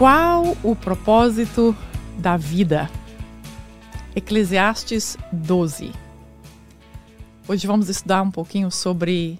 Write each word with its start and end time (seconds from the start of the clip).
Qual 0.00 0.56
o 0.62 0.74
propósito 0.74 1.76
da 2.16 2.34
vida? 2.34 2.90
Eclesiastes 4.16 5.18
12. 5.30 5.92
Hoje 7.46 7.66
vamos 7.66 7.90
estudar 7.90 8.22
um 8.22 8.30
pouquinho 8.30 8.70
sobre 8.70 9.38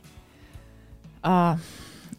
uh, 1.25 1.59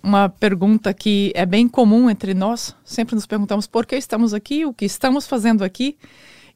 uma 0.01 0.27
pergunta 0.27 0.91
que 0.91 1.31
é 1.35 1.45
bem 1.45 1.67
comum 1.67 2.09
entre 2.09 2.33
nós. 2.33 2.75
Sempre 2.83 3.13
nos 3.13 3.27
perguntamos 3.27 3.67
por 3.67 3.85
que 3.85 3.95
estamos 3.95 4.33
aqui, 4.33 4.65
o 4.65 4.73
que 4.73 4.85
estamos 4.85 5.27
fazendo 5.27 5.63
aqui. 5.63 5.95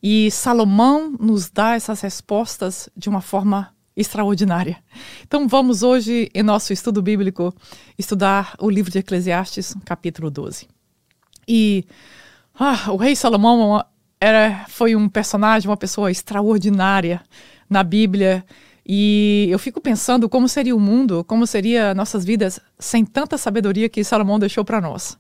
E 0.02 0.32
Salomão 0.32 1.16
nos 1.20 1.52
dá 1.52 1.76
essas 1.76 2.02
respostas 2.02 2.90
de 2.98 3.10
uma 3.10 3.22
forma 3.22 3.72
extraordinária. 3.96 4.84
Então 5.22 5.48
vamos 5.48 5.84
hoje, 5.84 6.32
em 6.34 6.42
nosso 6.42 6.74
estudo 6.74 7.00
bíblico, 7.00 7.54
estudar 7.96 8.56
o 8.60 8.72
livro 8.72 8.92
de 8.92 8.98
Eclesiastes, 8.98 9.76
capítulo 9.86 10.32
12. 10.32 10.68
E 11.48 11.86
ah, 12.60 12.92
o 12.92 12.96
rei 12.96 13.16
Salomão 13.16 13.84
era, 14.20 14.66
foi 14.68 14.96
um 14.96 15.10
personagem, 15.10 15.70
uma 15.70 15.78
pessoa 15.78 16.10
extraordinária 16.10 17.22
na 17.70 17.84
Bíblia. 17.84 18.46
E 18.88 19.48
eu 19.50 19.58
fico 19.58 19.82
pensando 19.82 20.30
como 20.30 20.48
seria 20.48 20.76
o 20.76 20.80
mundo, 20.80 21.24
como 21.24 21.46
seria 21.48 21.94
nossas 21.94 22.24
vidas 22.24 22.60
sem 22.78 23.04
tanta 23.04 23.38
sabedoria 23.38 23.90
que 23.90 24.04
Salomão 24.04 24.40
deixou 24.40 24.64
para 24.64 24.80
nós. 24.80 25.18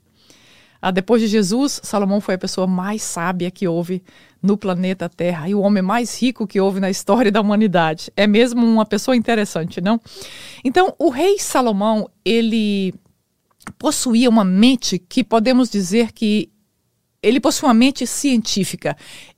Ah, 0.81 0.91
depois 0.91 1.21
de 1.21 1.27
Jesus, 1.27 1.81
Salomão 1.83 2.21
foi 2.21 2.35
a 2.35 2.37
pessoa 2.37 2.67
mais 2.67 3.01
sábia 3.01 3.49
que 3.49 3.67
houve 3.67 4.03
no 4.39 4.55
planeta 4.55 5.09
Terra 5.09 5.49
e 5.49 5.55
o 5.55 5.61
homem 5.61 5.81
mais 5.81 6.21
rico 6.21 6.45
que 6.45 6.61
houve 6.61 6.79
na 6.79 6.91
história 6.91 7.31
da 7.31 7.41
humanidade. 7.41 8.11
É 8.15 8.27
mesmo 8.27 8.63
uma 8.63 8.85
pessoa 8.85 9.15
interessante, 9.15 9.81
não? 9.81 9.99
Então, 10.63 10.93
o 10.99 11.09
rei 11.09 11.39
Salomão, 11.39 12.07
ele 12.23 12.93
possuía 13.73 14.29
uma 14.29 14.43
mente 14.43 14.97
que 14.99 15.23
podemos 15.23 15.69
dizer 15.69 16.11
que 16.11 16.49
ele 17.21 17.39
possuía 17.39 17.67
uma 17.69 17.73
mente 17.73 18.05
científica. 18.05 18.95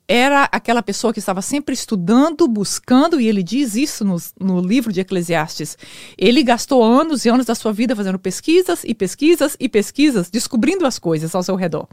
Era 0.08 0.44
aquela 0.52 0.82
pessoa 0.82 1.12
que 1.12 1.20
estava 1.20 1.42
sempre 1.42 1.74
estudando, 1.74 2.48
buscando, 2.48 3.20
e 3.20 3.28
ele 3.28 3.44
diz 3.44 3.76
isso 3.76 4.06
no, 4.06 4.18
no 4.40 4.62
livro 4.62 4.92
de 4.92 5.02
Eclesiastes. 5.02 5.78
Ele 6.18 6.44
gastou 6.44 6.82
anos 6.84 7.26
e 7.26 7.30
anos 7.30 7.46
da 7.46 7.56
sua 7.56 7.74
vida 7.74 7.96
fazendo 7.96 8.18
pesquisas 8.18 8.84
e 8.86 8.94
pesquisas 8.94 9.58
e 9.60 9.68
pesquisas, 9.68 10.30
descobrindo 10.30 10.86
as 10.86 10.98
coisas 10.98 11.36
ao 11.36 11.44
seu 11.44 11.56
redor. 11.56 11.88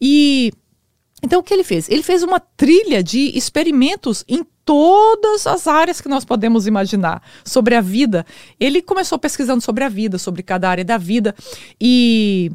E 0.00 0.52
então, 1.22 1.40
o 1.40 1.42
que 1.42 1.52
ele 1.52 1.64
fez? 1.64 1.88
Ele 1.88 2.02
fez 2.02 2.22
uma 2.22 2.38
trilha 2.38 3.02
de 3.02 3.36
experimentos 3.36 4.24
em 4.28 4.44
todas 4.64 5.46
as 5.46 5.66
áreas 5.66 6.00
que 6.00 6.08
nós 6.08 6.24
podemos 6.24 6.66
imaginar 6.66 7.22
sobre 7.44 7.74
a 7.74 7.80
vida. 7.80 8.24
Ele 8.60 8.80
começou 8.80 9.18
pesquisando 9.18 9.60
sobre 9.60 9.82
a 9.82 9.88
vida, 9.88 10.18
sobre 10.18 10.42
cada 10.42 10.68
área 10.68 10.84
da 10.84 10.96
vida, 10.96 11.34
e 11.80 12.52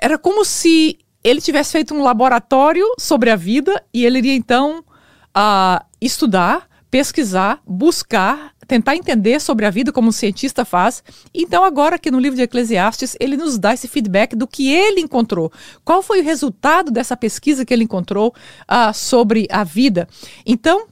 era 0.00 0.18
como 0.18 0.44
se 0.44 0.98
ele 1.22 1.40
tivesse 1.40 1.72
feito 1.72 1.94
um 1.94 2.02
laboratório 2.02 2.84
sobre 2.98 3.30
a 3.30 3.36
vida 3.36 3.84
e 3.92 4.04
ele 4.06 4.18
iria 4.18 4.34
então 4.34 4.78
uh, 4.80 5.84
estudar, 6.00 6.68
pesquisar, 6.90 7.60
buscar 7.66 8.54
tentar 8.68 8.94
entender 8.94 9.40
sobre 9.40 9.64
a 9.64 9.70
vida 9.70 9.90
como 9.90 10.10
um 10.10 10.12
cientista 10.12 10.62
faz. 10.62 11.02
Então, 11.34 11.64
agora 11.64 11.96
aqui 11.96 12.10
no 12.10 12.20
livro 12.20 12.36
de 12.36 12.42
Eclesiastes, 12.42 13.16
ele 13.18 13.36
nos 13.36 13.58
dá 13.58 13.72
esse 13.72 13.88
feedback 13.88 14.36
do 14.36 14.46
que 14.46 14.70
ele 14.70 15.00
encontrou. 15.00 15.50
Qual 15.82 16.02
foi 16.02 16.20
o 16.20 16.24
resultado 16.24 16.90
dessa 16.90 17.16
pesquisa 17.16 17.64
que 17.64 17.72
ele 17.72 17.84
encontrou 17.84 18.34
uh, 18.70 18.92
sobre 18.92 19.48
a 19.50 19.64
vida? 19.64 20.06
Então, 20.44 20.86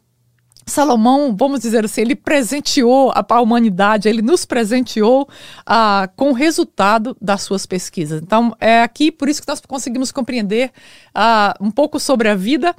Salomão, 0.68 1.36
vamos 1.38 1.60
dizer 1.60 1.84
assim, 1.84 2.00
ele 2.00 2.16
presenteou 2.16 3.12
a, 3.14 3.40
humanidade, 3.40 4.08
ele 4.08 4.20
nos 4.20 4.44
presenteou 4.44 5.28
uh, 5.60 6.10
com 6.16 6.30
o 6.30 6.32
resultado 6.32 7.16
das 7.20 7.42
suas 7.42 7.66
pesquisas. 7.66 8.20
Então, 8.20 8.56
é 8.58 8.82
aqui 8.82 9.12
por 9.12 9.28
isso 9.28 9.42
que 9.42 9.48
nós 9.48 9.60
conseguimos 9.60 10.10
compreender 10.10 10.72
uh, 11.14 11.64
um 11.64 11.70
pouco 11.70 12.00
sobre 12.00 12.28
a 12.28 12.34
vida 12.34 12.74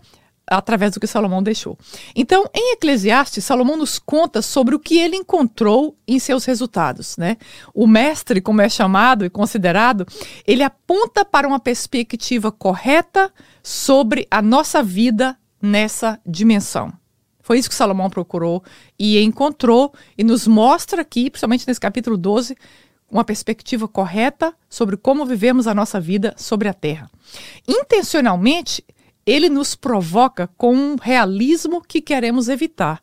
através 0.49 0.93
do 0.93 0.99
que 0.99 1.07
Salomão 1.07 1.43
deixou. 1.43 1.77
Então, 2.15 2.49
em 2.53 2.73
Eclesiastes, 2.73 3.43
Salomão 3.43 3.75
nos 3.75 3.99
conta 3.99 4.41
sobre 4.41 4.73
o 4.73 4.79
que 4.79 4.97
ele 4.97 5.17
encontrou 5.17 5.97
em 6.07 6.17
seus 6.19 6.45
resultados. 6.45 7.17
Né? 7.17 7.37
O 7.73 7.85
mestre, 7.85 8.39
como 8.39 8.61
é 8.61 8.69
chamado 8.69 9.25
e 9.25 9.29
considerado, 9.29 10.05
ele 10.45 10.63
aponta 10.63 11.25
para 11.25 11.47
uma 11.47 11.59
perspectiva 11.59 12.51
correta 12.51 13.31
sobre 13.61 14.25
a 14.31 14.41
nossa 14.41 14.81
vida 14.81 15.37
nessa 15.61 16.19
dimensão. 16.25 16.93
Foi 17.41 17.57
isso 17.57 17.69
que 17.69 17.75
Salomão 17.75 18.09
procurou 18.09 18.63
e 18.99 19.21
encontrou 19.21 19.93
e 20.17 20.23
nos 20.23 20.47
mostra 20.47 21.01
aqui, 21.01 21.29
principalmente 21.29 21.65
nesse 21.65 21.79
capítulo 21.79 22.17
12, 22.17 22.57
uma 23.09 23.23
perspectiva 23.23 23.87
correta 23.87 24.53
sobre 24.69 24.97
como 24.97 25.25
vivemos 25.25 25.65
a 25.65 25.73
nossa 25.73 25.99
vida 25.99 26.33
sobre 26.37 26.67
a 26.67 26.73
terra. 26.73 27.09
Intencionalmente, 27.65 28.83
ele 29.27 29.49
nos 29.49 29.75
provoca 29.75 30.47
com 30.57 30.73
um 30.73 30.95
realismo 30.95 31.81
que 31.81 31.99
queremos 31.99 32.47
evitar. 32.47 33.01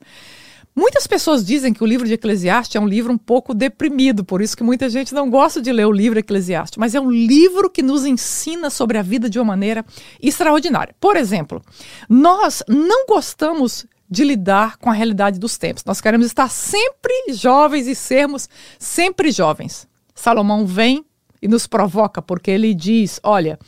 Muitas 0.75 1.07
pessoas 1.07 1.45
dizem 1.45 1.73
que 1.73 1.85
o 1.85 1.87
livro 1.87 2.05
de 2.05 2.15
Eclesiastes 2.15 2.75
é 2.75 2.81
um 2.81 2.89
livro 2.89 3.13
um 3.13 3.19
pouco 3.19 3.55
deprimido, 3.55 4.25
por 4.25 4.43
isso 4.43 4.57
que 4.57 4.65
muita 4.65 4.89
gente 4.89 5.15
não 5.15 5.31
gosta 5.31 5.63
de 5.63 5.71
ler 5.71 5.87
o 5.87 5.93
livro 5.93 6.19
Eclesiastes, 6.19 6.79
mas 6.79 6.97
é 6.97 7.01
um 7.01 7.11
livro 7.11 7.71
que 7.71 7.81
nos 7.81 8.05
ensina 8.05 8.71
sobre 8.71 8.99
a 8.99 9.03
vida 9.03 9.31
de 9.31 9.39
uma 9.39 9.45
maneira 9.45 9.85
extraordinária. 10.21 10.97
Por 10.99 11.15
exemplo, 11.15 11.63
nós 12.09 12.65
não 12.67 13.07
gostamos 13.07 13.87
de 14.11 14.25
lidar 14.25 14.77
com 14.79 14.91
a 14.91 14.95
realidade 14.95 15.39
dos 15.39 15.57
tempos. 15.57 15.85
Nós 15.85 16.01
queremos 16.01 16.27
estar 16.27 16.51
sempre 16.51 17.13
jovens 17.33 17.87
e 17.87 17.95
sermos 17.95 18.49
sempre 18.79 19.31
jovens. 19.31 19.87
Salomão 20.13 20.67
vem 20.67 21.05
e 21.41 21.47
nos 21.47 21.69
provoca 21.69 22.21
porque 22.21 22.51
ele 22.51 22.75
diz: 22.75 23.21
olha, 23.23 23.59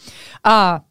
a 0.42 0.82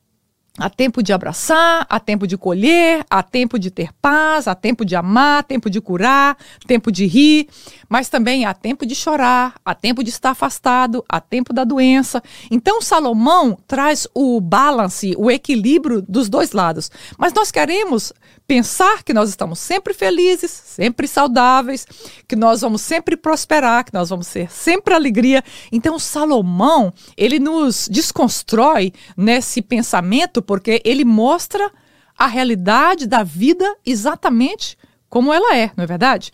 Há 0.58 0.70
tempo 0.70 1.04
de 1.04 1.12
abraçar, 1.12 1.86
há 1.90 2.00
tempo 2.00 2.26
de 2.26 2.38
colher, 2.38 3.06
há 3.10 3.22
tempo 3.22 3.60
de 3.60 3.70
ter 3.70 3.92
paz, 4.02 4.48
há 4.48 4.56
tempo 4.56 4.86
de 4.86 4.96
amar, 4.96 5.44
tempo 5.44 5.70
de 5.70 5.82
curar, 5.82 6.38
tempo 6.66 6.90
de 6.94 7.06
rir, 7.06 7.50
mas 7.90 8.08
também 8.08 8.46
há 8.46 8.54
tempo 8.54 8.86
de 8.86 8.96
chorar, 8.96 9.56
há 9.66 9.76
tempo 9.76 10.02
de 10.02 10.10
estar 10.10 10.30
afastado, 10.30 11.04
há 11.10 11.20
tempo 11.20 11.52
da 11.52 11.66
doença. 11.66 12.24
Então 12.50 12.82
Salomão 12.82 13.58
traz 13.68 14.08
o 14.14 14.40
balance, 14.40 15.14
o 15.18 15.30
equilíbrio 15.30 16.02
dos 16.02 16.30
dois 16.30 16.54
lados. 16.54 16.90
Mas 17.18 17.34
nós 17.34 17.52
queremos 17.52 18.14
pensar 18.48 19.04
que 19.04 19.14
nós 19.14 19.30
estamos 19.30 19.60
sempre 19.60 19.94
felizes, 19.94 20.52
sempre 20.52 21.08
saudáveis, 21.08 21.86
que 22.28 22.36
nós 22.36 22.62
vamos 22.62 22.82
sempre 22.82 23.18
prosperar, 23.18 23.86
que 23.86 23.94
nós 23.94 24.10
vamos 24.10 24.28
ser 24.28 24.52
sempre 24.52 24.94
alegria. 24.94 25.44
Então 25.72 25.98
Salomão, 25.98 26.94
ele 27.18 27.40
nos 27.40 27.88
desconstrói 27.90 28.94
nesse 29.18 29.62
pensamento 29.62 30.42
porque 30.42 30.82
ele 30.86 31.06
mostra 31.06 31.72
a 32.18 32.28
realidade 32.28 33.08
da 33.08 33.24
vida 33.24 33.76
exatamente 33.86 34.78
como 35.10 35.32
ela 35.32 35.56
é, 35.56 35.72
não 35.78 35.84
é 35.86 35.88
verdade? 35.88 36.32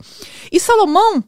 E 0.51 0.59
Salomão 0.59 1.23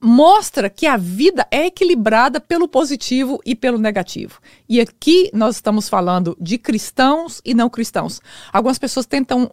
mostra 0.00 0.68
que 0.68 0.86
a 0.86 0.96
vida 0.96 1.46
é 1.50 1.66
equilibrada 1.66 2.40
pelo 2.40 2.68
positivo 2.68 3.40
e 3.44 3.54
pelo 3.54 3.78
negativo. 3.78 4.40
E 4.68 4.80
aqui 4.80 5.30
nós 5.32 5.54
estamos 5.54 5.88
falando 5.88 6.36
de 6.40 6.58
cristãos 6.58 7.40
e 7.44 7.54
não 7.54 7.70
cristãos. 7.70 8.20
Algumas 8.52 8.78
pessoas 8.78 9.06
tentam 9.06 9.50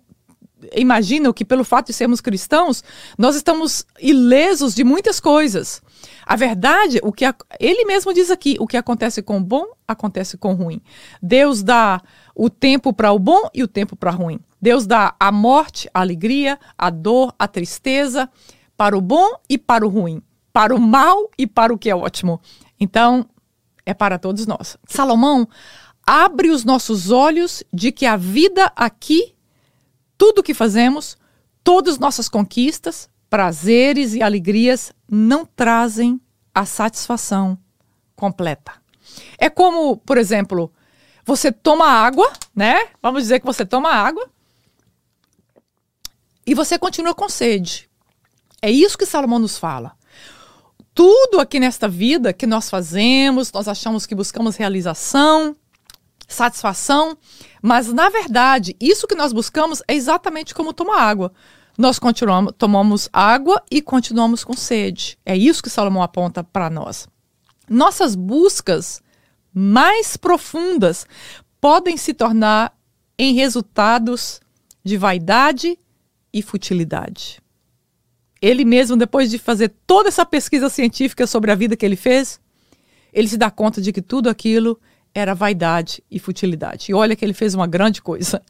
imaginam 0.76 1.34
que 1.34 1.46
pelo 1.46 1.64
fato 1.64 1.88
de 1.88 1.94
sermos 1.94 2.22
cristãos, 2.22 2.84
nós 3.18 3.36
estamos 3.36 3.86
ilesos 4.00 4.76
de 4.76 4.84
muitas 4.84 5.20
coisas. 5.20 5.82
A 6.26 6.36
verdade, 6.36 7.00
o 7.04 7.12
que 7.12 7.26
a, 7.26 7.36
ele 7.60 7.86
mesmo 7.86 8.14
diz 8.14 8.32
aqui, 8.32 8.56
o 8.60 8.68
que 8.68 8.78
acontece 8.78 9.22
com 9.22 9.38
o 9.38 9.42
bom 9.42 9.66
acontece 9.88 10.38
com 10.38 10.54
o 10.54 10.56
ruim. 10.56 10.82
Deus 11.22 11.64
dá 11.64 12.02
o 12.36 12.50
tempo 12.50 12.94
para 12.94 13.12
o 13.12 13.20
bom 13.20 13.50
e 13.54 13.64
o 13.64 13.68
tempo 13.68 13.96
para 13.96 14.12
o 14.12 14.16
ruim. 14.16 14.40
Deus 14.62 14.86
dá 14.86 15.16
a 15.20 15.32
morte, 15.32 15.90
a 15.94 16.02
alegria, 16.02 16.60
a 16.78 16.90
dor, 16.90 17.34
a 17.38 17.48
tristeza, 17.48 18.30
para 18.78 18.98
o 18.98 19.02
bom 19.02 19.36
e 19.50 19.58
para 19.58 19.86
o 19.86 19.90
ruim, 19.90 20.22
para 20.54 20.74
o 20.76 20.80
mal 20.80 21.30
e 21.38 21.46
para 21.46 21.74
o 21.74 21.78
que 21.78 21.90
é 21.90 21.96
ótimo. 21.96 22.40
Então, 22.80 23.26
é 23.86 23.94
para 23.94 24.18
todos 24.18 24.46
nós. 24.48 24.78
Salomão 24.88 25.48
abre 26.06 26.50
os 26.50 26.64
nossos 26.64 27.12
olhos 27.12 27.64
de 27.72 27.92
que 27.92 28.06
a 28.06 28.18
vida 28.18 28.72
aqui 28.76 29.36
tudo 30.22 30.38
o 30.38 30.44
que 30.44 30.54
fazemos, 30.54 31.18
todas 31.64 31.98
nossas 31.98 32.30
conquistas, 32.30 33.10
prazeres 33.28 34.14
e 34.14 34.22
alegrias 34.22 34.94
não 35.10 35.48
trazem 35.48 36.22
a 36.54 36.64
satisfação 36.64 37.58
completa. 38.16 38.72
É 39.36 39.50
como, 39.50 39.98
por 39.98 40.20
exemplo, 40.20 40.72
você 41.26 41.52
toma 41.52 41.88
água, 41.88 42.32
né? 42.56 42.90
Vamos 43.02 43.24
dizer 43.24 43.40
que 43.40 43.48
você 43.48 43.66
toma 43.66 43.90
água 43.90 44.30
e 46.46 46.54
você 46.54 46.78
continua 46.78 47.16
com 47.16 47.28
sede. 47.28 47.90
É 48.62 48.70
isso 48.70 49.00
que 49.00 49.08
Salomão 49.08 49.40
nos 49.40 49.58
fala. 49.58 49.98
Tudo 50.94 51.40
aqui 51.40 51.60
nesta 51.60 51.88
vida 51.88 52.32
que 52.32 52.46
nós 52.46 52.70
fazemos, 52.70 53.52
nós 53.52 53.68
achamos 53.68 54.06
que 54.06 54.14
buscamos 54.14 54.56
realização, 54.56 55.56
satisfação, 56.34 57.18
mas 57.62 57.92
na 57.92 58.10
verdade, 58.10 58.76
isso 58.80 59.08
que 59.08 59.16
nós 59.16 59.34
buscamos 59.34 59.82
é 59.88 59.94
exatamente 59.94 60.54
como 60.54 60.74
tomar 60.74 61.02
água. 61.02 61.32
Nós 61.78 61.98
continuamos, 61.98 62.54
tomamos 62.58 63.10
água 63.12 63.62
e 63.72 63.82
continuamos 63.82 64.44
com 64.44 64.54
sede. 64.54 65.18
É 65.26 65.36
isso 65.36 65.64
que 65.64 65.70
Salomão 65.70 66.04
aponta 66.04 66.44
para 66.44 66.70
nós. 66.70 67.08
Nossas 67.70 68.16
buscas 68.16 69.02
mais 69.54 70.18
profundas 70.18 71.06
podem 71.60 71.98
se 71.98 72.14
tornar 72.14 72.78
em 73.18 73.34
resultados 73.34 74.42
de 74.84 74.98
vaidade 74.98 75.78
e 76.34 76.42
futilidade. 76.42 77.42
Ele 78.42 78.66
mesmo, 78.66 78.98
depois 78.98 79.30
de 79.30 79.38
fazer 79.38 79.72
toda 79.86 80.10
essa 80.10 80.26
pesquisa 80.26 80.70
científica 80.70 81.28
sobre 81.28 81.52
a 81.52 81.56
vida 81.56 81.78
que 81.78 81.86
ele 81.86 81.96
fez, 81.96 82.40
ele 83.14 83.28
se 83.28 83.38
dá 83.38 83.52
conta 83.52 83.82
de 83.82 83.92
que 83.92 84.02
tudo 84.02 84.30
aquilo 84.30 84.80
era 85.14 85.34
vaidade 85.34 86.04
e 86.10 86.20
futilidade. 86.20 86.92
E 86.92 86.94
olha 86.94 87.16
que 87.16 87.24
ele 87.24 87.34
fez 87.34 87.54
uma 87.54 87.68
grande 87.68 88.02
coisa. 88.02 88.42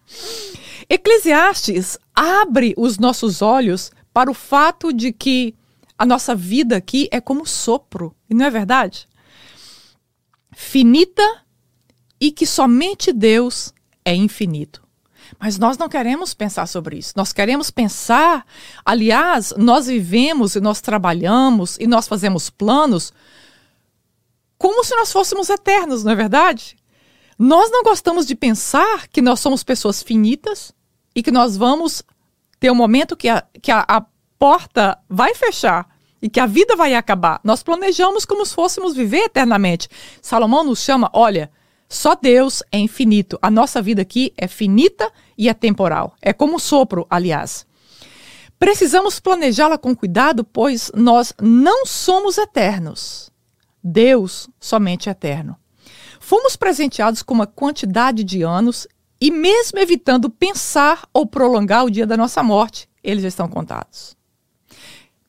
Eclesiastes 0.89 1.97
abre 2.15 2.73
os 2.77 2.97
nossos 2.97 3.41
olhos 3.41 3.91
para 4.13 4.29
o 4.29 4.33
fato 4.33 4.91
de 4.91 5.11
que 5.11 5.55
a 5.97 6.05
nossa 6.05 6.35
vida 6.35 6.75
aqui 6.75 7.07
é 7.11 7.21
como 7.21 7.45
sopro, 7.45 8.15
e 8.29 8.33
não 8.33 8.45
é 8.45 8.49
verdade? 8.49 9.07
Finita 10.51 11.23
e 12.19 12.31
que 12.31 12.45
somente 12.45 13.13
Deus 13.13 13.73
é 14.03 14.13
infinito. 14.13 14.81
Mas 15.39 15.57
nós 15.57 15.77
não 15.77 15.87
queremos 15.87 16.33
pensar 16.33 16.67
sobre 16.67 16.97
isso. 16.97 17.13
Nós 17.15 17.31
queremos 17.31 17.71
pensar, 17.71 18.45
aliás, 18.85 19.53
nós 19.57 19.87
vivemos 19.87 20.55
e 20.55 20.59
nós 20.59 20.81
trabalhamos 20.81 21.77
e 21.79 21.87
nós 21.87 22.07
fazemos 22.07 22.49
planos 22.49 23.13
como 24.61 24.83
se 24.83 24.95
nós 24.95 25.11
fôssemos 25.11 25.49
eternos, 25.49 26.03
não 26.03 26.11
é 26.11 26.15
verdade? 26.15 26.77
Nós 27.35 27.71
não 27.71 27.81
gostamos 27.81 28.27
de 28.27 28.35
pensar 28.35 29.07
que 29.07 29.19
nós 29.19 29.39
somos 29.39 29.63
pessoas 29.63 30.03
finitas 30.03 30.71
e 31.15 31.23
que 31.23 31.31
nós 31.31 31.57
vamos 31.57 32.03
ter 32.59 32.69
um 32.69 32.75
momento 32.75 33.17
que 33.17 33.27
a, 33.27 33.43
que 33.59 33.71
a, 33.71 33.83
a 33.87 34.05
porta 34.37 34.99
vai 35.09 35.33
fechar 35.33 35.89
e 36.21 36.29
que 36.29 36.39
a 36.39 36.45
vida 36.45 36.75
vai 36.75 36.93
acabar. 36.93 37.41
Nós 37.43 37.63
planejamos 37.63 38.23
como 38.23 38.45
se 38.45 38.53
fôssemos 38.53 38.93
viver 38.93 39.23
eternamente. 39.23 39.89
Salomão 40.21 40.63
nos 40.63 40.83
chama, 40.83 41.09
olha, 41.11 41.51
só 41.89 42.13
Deus 42.13 42.61
é 42.71 42.77
infinito. 42.77 43.39
A 43.41 43.49
nossa 43.49 43.81
vida 43.81 44.03
aqui 44.03 44.31
é 44.37 44.47
finita 44.47 45.11
e 45.35 45.49
é 45.49 45.55
temporal. 45.55 46.13
É 46.21 46.31
como 46.33 46.57
um 46.57 46.59
sopro, 46.59 47.07
aliás. 47.09 47.65
Precisamos 48.59 49.19
planejá-la 49.19 49.79
com 49.79 49.95
cuidado, 49.95 50.43
pois 50.43 50.91
nós 50.93 51.33
não 51.41 51.83
somos 51.87 52.37
eternos. 52.37 53.30
Deus 53.83 54.49
somente 54.59 55.09
eterno. 55.09 55.55
Fomos 56.19 56.55
presenteados 56.55 57.23
com 57.23 57.33
uma 57.33 57.47
quantidade 57.47 58.23
de 58.23 58.43
anos 58.43 58.87
e, 59.19 59.31
mesmo 59.31 59.79
evitando 59.79 60.29
pensar 60.29 61.07
ou 61.13 61.25
prolongar 61.25 61.85
o 61.85 61.89
dia 61.89 62.07
da 62.07 62.17
nossa 62.17 62.41
morte, 62.41 62.87
eles 63.03 63.23
estão 63.23 63.47
contados. 63.47 64.15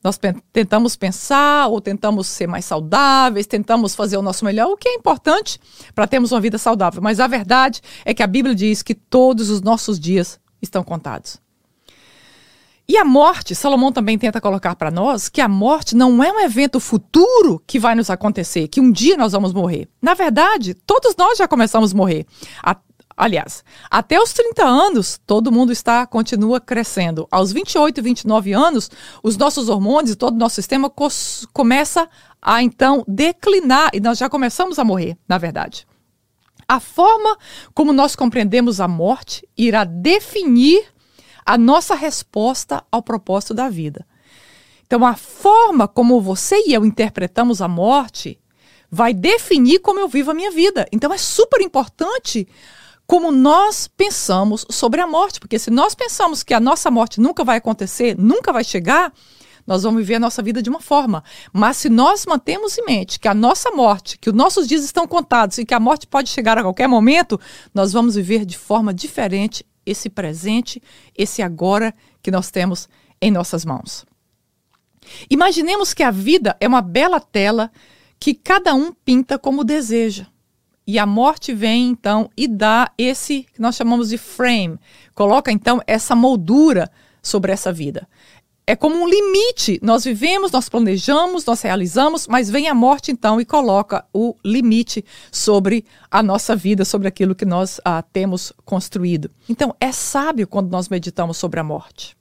Nós 0.03 0.19
tentamos 0.51 0.95
pensar 0.97 1.67
ou 1.67 1.79
tentamos 1.79 2.27
ser 2.27 2.45
mais 2.45 2.65
saudáveis, 2.65 3.47
tentamos 3.47 3.95
fazer 3.95 4.17
o 4.17 4.21
nosso 4.21 4.43
melhor, 4.43 4.67
o 4.67 4.77
que 4.77 4.89
é 4.89 4.95
importante 4.95 5.59
para 5.95 6.05
termos 6.05 6.31
uma 6.31 6.41
vida 6.41 6.57
saudável. 6.57 7.01
Mas 7.01 7.21
a 7.21 7.27
verdade 7.27 7.81
é 8.03 8.13
que 8.13 8.21
a 8.21 8.27
Bíblia 8.27 8.53
diz 8.53 8.83
que 8.83 8.93
todos 8.93 9.49
os 9.49 9.61
nossos 9.61 9.97
dias 9.97 10.39
estão 10.61 10.83
contados. 10.83 11.42
E 12.87 12.97
a 12.97 13.05
morte, 13.05 13.55
Salomão 13.55 13.93
também 13.93 14.17
tenta 14.17 14.41
colocar 14.41 14.75
para 14.75 14.91
nós 14.91 15.29
que 15.29 15.39
a 15.39 15.47
morte 15.47 15.95
não 15.95 16.21
é 16.21 16.31
um 16.31 16.39
evento 16.41 16.79
futuro 16.79 17.61
que 17.65 17.79
vai 17.79 17.95
nos 17.95 18.09
acontecer, 18.09 18.67
que 18.67 18.81
um 18.81 18.91
dia 18.91 19.15
nós 19.15 19.31
vamos 19.31 19.53
morrer. 19.53 19.87
Na 20.01 20.13
verdade, 20.13 20.73
todos 20.73 21.15
nós 21.15 21.37
já 21.37 21.47
começamos 21.47 21.93
a 21.93 21.97
morrer. 21.97 22.25
A, 22.61 22.75
Aliás, 23.15 23.63
até 23.91 24.19
os 24.19 24.33
30 24.33 24.65
anos, 24.65 25.19
todo 25.25 25.51
mundo 25.51 25.71
está 25.71 26.05
continua 26.05 26.59
crescendo. 26.59 27.27
Aos 27.31 27.51
28 27.51 27.99
e 27.99 28.01
29 28.01 28.53
anos, 28.53 28.89
os 29.21 29.37
nossos 29.37 29.69
hormônios 29.69 30.11
e 30.11 30.15
todo 30.15 30.33
o 30.33 30.39
nosso 30.39 30.55
sistema 30.55 30.91
começa 31.53 32.09
a 32.41 32.63
então 32.63 33.03
declinar 33.07 33.91
e 33.93 33.99
nós 33.99 34.17
já 34.17 34.27
começamos 34.29 34.79
a 34.79 34.83
morrer, 34.83 35.15
na 35.27 35.37
verdade. 35.37 35.85
A 36.67 36.79
forma 36.79 37.37
como 37.73 37.93
nós 37.93 38.15
compreendemos 38.15 38.81
a 38.81 38.87
morte 38.87 39.47
irá 39.55 39.83
definir 39.83 40.83
a 41.45 41.57
nossa 41.57 41.95
resposta 41.95 42.83
ao 42.91 43.01
propósito 43.01 43.53
da 43.53 43.69
vida. 43.69 44.05
Então, 44.85 45.05
a 45.05 45.15
forma 45.15 45.87
como 45.87 46.21
você 46.21 46.55
e 46.67 46.73
eu 46.73 46.85
interpretamos 46.85 47.61
a 47.61 47.67
morte 47.67 48.39
vai 48.91 49.13
definir 49.13 49.79
como 49.79 49.99
eu 49.99 50.07
vivo 50.07 50.31
a 50.31 50.35
minha 50.35 50.51
vida. 50.51 50.85
Então, 50.91 51.11
é 51.11 51.17
super 51.17 51.61
importante 51.61 52.47
como 53.07 53.31
nós 53.31 53.87
pensamos 53.87 54.65
sobre 54.69 55.01
a 55.01 55.07
morte, 55.07 55.39
porque 55.39 55.59
se 55.59 55.69
nós 55.69 55.95
pensamos 55.95 56.43
que 56.43 56.53
a 56.53 56.59
nossa 56.59 56.89
morte 56.89 57.19
nunca 57.19 57.43
vai 57.43 57.57
acontecer, 57.57 58.15
nunca 58.17 58.53
vai 58.53 58.63
chegar, 58.63 59.11
nós 59.65 59.83
vamos 59.83 60.01
viver 60.01 60.15
a 60.15 60.19
nossa 60.19 60.41
vida 60.41 60.61
de 60.61 60.69
uma 60.69 60.79
forma. 60.79 61.23
Mas 61.51 61.77
se 61.77 61.89
nós 61.89 62.25
mantemos 62.25 62.77
em 62.77 62.85
mente 62.85 63.19
que 63.19 63.27
a 63.27 63.33
nossa 63.33 63.71
morte, 63.71 64.17
que 64.17 64.29
os 64.29 64.35
nossos 64.35 64.67
dias 64.67 64.83
estão 64.83 65.07
contados 65.07 65.57
e 65.57 65.65
que 65.65 65.73
a 65.73 65.79
morte 65.79 66.05
pode 66.05 66.29
chegar 66.29 66.57
a 66.57 66.61
qualquer 66.61 66.87
momento, 66.87 67.39
nós 67.73 67.91
vamos 67.93 68.15
viver 68.15 68.45
de 68.45 68.57
forma 68.57 68.93
diferente 68.93 69.65
esse 69.85 70.09
presente, 70.09 70.81
esse 71.17 71.41
agora 71.41 71.93
que 72.21 72.31
nós 72.31 72.49
temos 72.51 72.87
em 73.21 73.31
nossas 73.31 73.65
mãos. 73.65 74.05
Imaginemos 75.29 75.93
que 75.93 76.03
a 76.03 76.11
vida 76.11 76.55
é 76.59 76.67
uma 76.67 76.81
bela 76.81 77.19
tela 77.19 77.71
que 78.19 78.33
cada 78.33 78.73
um 78.73 78.93
pinta 78.93 79.37
como 79.37 79.63
deseja. 79.63 80.27
E 80.85 80.99
a 80.99 81.05
morte 81.05 81.53
vem 81.53 81.89
então 81.89 82.29
e 82.35 82.47
dá 82.47 82.91
esse 82.97 83.43
que 83.53 83.61
nós 83.61 83.75
chamamos 83.75 84.09
de 84.09 84.17
frame, 84.17 84.77
coloca 85.15 85.51
então 85.51 85.81
essa 85.87 86.13
moldura 86.13 86.91
sobre 87.21 87.53
essa 87.53 87.71
vida. 87.71 88.07
É 88.65 88.75
como 88.75 88.95
um 88.95 89.07
limite. 89.07 89.77
Nós 89.81 90.05
vivemos, 90.05 90.51
nós 90.51 90.69
planejamos, 90.69 91.45
nós 91.45 91.61
realizamos, 91.61 92.27
mas 92.27 92.49
vem 92.49 92.69
a 92.69 92.73
morte 92.73 93.11
então 93.11 93.41
e 93.41 93.45
coloca 93.45 94.05
o 94.13 94.35
limite 94.43 95.03
sobre 95.31 95.85
a 96.09 96.23
nossa 96.23 96.55
vida, 96.55 96.85
sobre 96.85 97.07
aquilo 97.07 97.35
que 97.35 97.45
nós 97.45 97.81
ah, 97.83 98.01
temos 98.01 98.53
construído. 98.63 99.29
Então 99.49 99.75
é 99.79 99.91
sábio 99.91 100.47
quando 100.47 100.71
nós 100.71 100.87
meditamos 100.87 101.37
sobre 101.37 101.59
a 101.59 101.63
morte. 101.63 102.15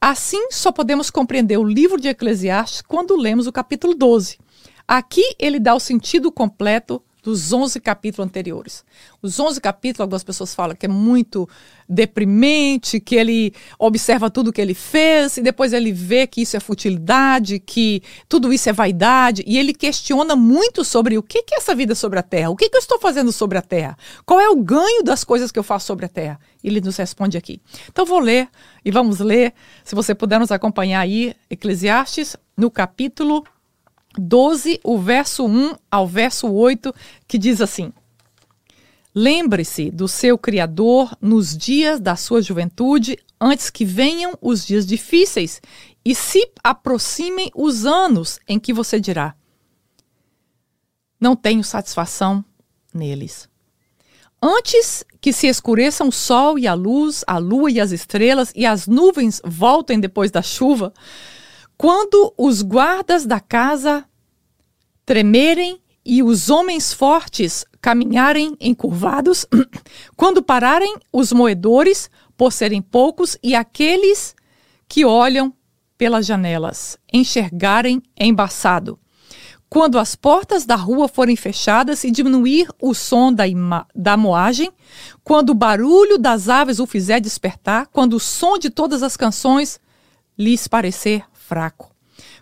Assim, 0.00 0.48
só 0.50 0.72
podemos 0.72 1.10
compreender 1.10 1.56
o 1.56 1.64
livro 1.64 2.00
de 2.00 2.08
Eclesiastes 2.08 2.82
quando 2.82 3.16
lemos 3.16 3.46
o 3.46 3.52
capítulo 3.52 3.94
12. 3.94 4.38
Aqui 4.86 5.36
ele 5.38 5.60
dá 5.60 5.74
o 5.74 5.80
sentido 5.80 6.32
completo 6.32 7.00
dos 7.22 7.52
11 7.52 7.78
capítulos 7.80 8.26
anteriores. 8.26 8.84
Os 9.22 9.38
11 9.38 9.60
capítulos, 9.60 10.00
algumas 10.00 10.24
pessoas 10.24 10.54
falam 10.54 10.74
que 10.74 10.86
é 10.86 10.88
muito 10.88 11.48
deprimente, 11.88 12.98
que 12.98 13.14
ele 13.14 13.54
observa 13.78 14.28
tudo 14.28 14.52
que 14.52 14.60
ele 14.60 14.74
fez 14.74 15.36
e 15.36 15.42
depois 15.42 15.72
ele 15.72 15.92
vê 15.92 16.26
que 16.26 16.42
isso 16.42 16.56
é 16.56 16.60
futilidade, 16.60 17.60
que 17.60 18.02
tudo 18.28 18.52
isso 18.52 18.68
é 18.68 18.72
vaidade 18.72 19.44
e 19.46 19.56
ele 19.56 19.72
questiona 19.72 20.34
muito 20.34 20.84
sobre 20.84 21.16
o 21.16 21.22
que 21.22 21.38
é 21.38 21.56
essa 21.58 21.74
vida 21.74 21.94
sobre 21.94 22.18
a 22.18 22.22
terra, 22.22 22.50
o 22.50 22.56
que, 22.56 22.68
eu 22.72 22.78
estou 22.78 22.98
fazendo 22.98 23.30
sobre 23.30 23.56
a 23.56 23.62
terra, 23.62 23.96
qual 24.26 24.40
é 24.40 24.48
o 24.48 24.56
ganho 24.56 25.04
das 25.04 25.22
coisas 25.22 25.52
que 25.52 25.58
eu 25.58 25.62
faço 25.62 25.86
sobre 25.86 26.06
a 26.06 26.08
terra. 26.08 26.40
Ele 26.64 26.80
nos 26.80 26.96
responde 26.96 27.36
aqui. 27.36 27.60
Então 27.88 28.04
vou 28.04 28.18
ler 28.18 28.48
e 28.84 28.90
vamos 28.90 29.20
ler, 29.20 29.52
se 29.84 29.94
você 29.94 30.14
puder 30.14 30.40
nos 30.40 30.50
acompanhar 30.50 31.00
aí, 31.00 31.36
Eclesiastes, 31.48 32.36
no 32.56 32.70
capítulo 32.70 33.44
12, 34.18 34.80
o 34.84 34.98
verso 34.98 35.46
1 35.46 35.74
ao 35.90 36.06
verso 36.06 36.48
8, 36.48 36.94
que 37.26 37.38
diz 37.38 37.60
assim: 37.60 37.92
Lembre-se 39.14 39.90
do 39.90 40.08
seu 40.08 40.38
Criador 40.38 41.16
nos 41.20 41.56
dias 41.56 42.00
da 42.00 42.16
sua 42.16 42.40
juventude, 42.40 43.18
antes 43.40 43.68
que 43.70 43.84
venham 43.84 44.36
os 44.40 44.66
dias 44.66 44.86
difíceis 44.86 45.60
e 46.04 46.14
se 46.14 46.50
aproximem 46.62 47.50
os 47.54 47.84
anos 47.84 48.38
em 48.48 48.58
que 48.58 48.72
você 48.72 48.98
dirá: 48.98 49.34
Não 51.20 51.36
tenho 51.36 51.62
satisfação 51.62 52.44
neles. 52.92 53.48
Antes 54.40 55.04
que 55.20 55.32
se 55.32 55.46
escureçam 55.46 56.08
o 56.08 56.12
sol 56.12 56.58
e 56.58 56.66
a 56.66 56.74
luz, 56.74 57.22
a 57.28 57.38
lua 57.38 57.70
e 57.70 57.78
as 57.78 57.92
estrelas, 57.92 58.52
e 58.56 58.66
as 58.66 58.88
nuvens 58.88 59.40
voltem 59.44 60.00
depois 60.00 60.32
da 60.32 60.42
chuva, 60.42 60.92
quando 61.82 62.32
os 62.38 62.62
guardas 62.62 63.26
da 63.26 63.40
casa 63.40 64.04
tremerem 65.04 65.80
e 66.06 66.22
os 66.22 66.48
homens 66.48 66.92
fortes 66.92 67.64
caminharem 67.80 68.56
encurvados, 68.60 69.44
quando 70.16 70.44
pararem 70.44 70.94
os 71.12 71.32
moedores 71.32 72.08
por 72.36 72.52
serem 72.52 72.80
poucos 72.80 73.36
e 73.42 73.56
aqueles 73.56 74.32
que 74.86 75.04
olham 75.04 75.52
pelas 75.98 76.24
janelas 76.24 76.96
enxergarem 77.12 78.00
embaçado. 78.16 78.96
Quando 79.68 79.98
as 79.98 80.14
portas 80.14 80.64
da 80.64 80.76
rua 80.76 81.08
forem 81.08 81.34
fechadas 81.34 82.04
e 82.04 82.12
diminuir 82.12 82.68
o 82.80 82.94
som 82.94 83.32
da, 83.32 83.42
da 83.92 84.16
moagem, 84.16 84.70
quando 85.24 85.50
o 85.50 85.54
barulho 85.54 86.16
das 86.16 86.48
aves 86.48 86.78
o 86.78 86.86
fizer 86.86 87.18
despertar, 87.18 87.88
quando 87.88 88.12
o 88.12 88.20
som 88.20 88.56
de 88.56 88.70
todas 88.70 89.02
as 89.02 89.16
canções 89.16 89.80
lhes 90.38 90.68
parecer 90.68 91.24
fraco. 91.52 91.94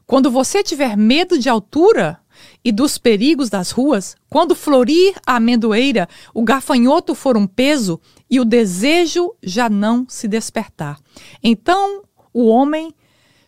Quando 0.07 0.31
você 0.31 0.63
tiver 0.63 0.97
medo 0.97 1.37
de 1.37 1.49
altura 1.49 2.21
e 2.65 2.71
dos 2.71 2.97
perigos 2.97 3.51
das 3.51 3.73
ruas, 3.73 4.17
quando 4.29 4.55
florir 4.55 5.17
a 5.27 5.35
amendoeira, 5.35 6.09
o 6.33 6.45
gafanhoto 6.45 7.13
for 7.13 7.37
um 7.37 7.45
peso 7.45 8.01
e 8.31 8.39
o 8.39 8.45
desejo 8.45 9.35
já 9.43 9.69
não 9.69 10.07
se 10.09 10.29
despertar. 10.29 10.97
Então 11.43 12.05
o 12.33 12.47
homem 12.47 12.95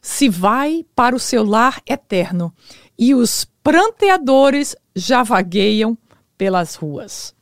se 0.01 0.29
vai 0.29 0.85
para 0.97 1.15
o 1.15 1.21
seu 1.21 1.45
lar 1.45 1.81
eterno 1.87 2.53
e 2.99 3.15
os 3.15 3.45
pranteadores 3.63 4.75
já 4.97 5.23
vagueiam 5.23 5.97
pelas 6.37 6.75
ruas. 6.75 7.33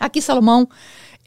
Aqui 0.00 0.22
Salomão 0.22 0.66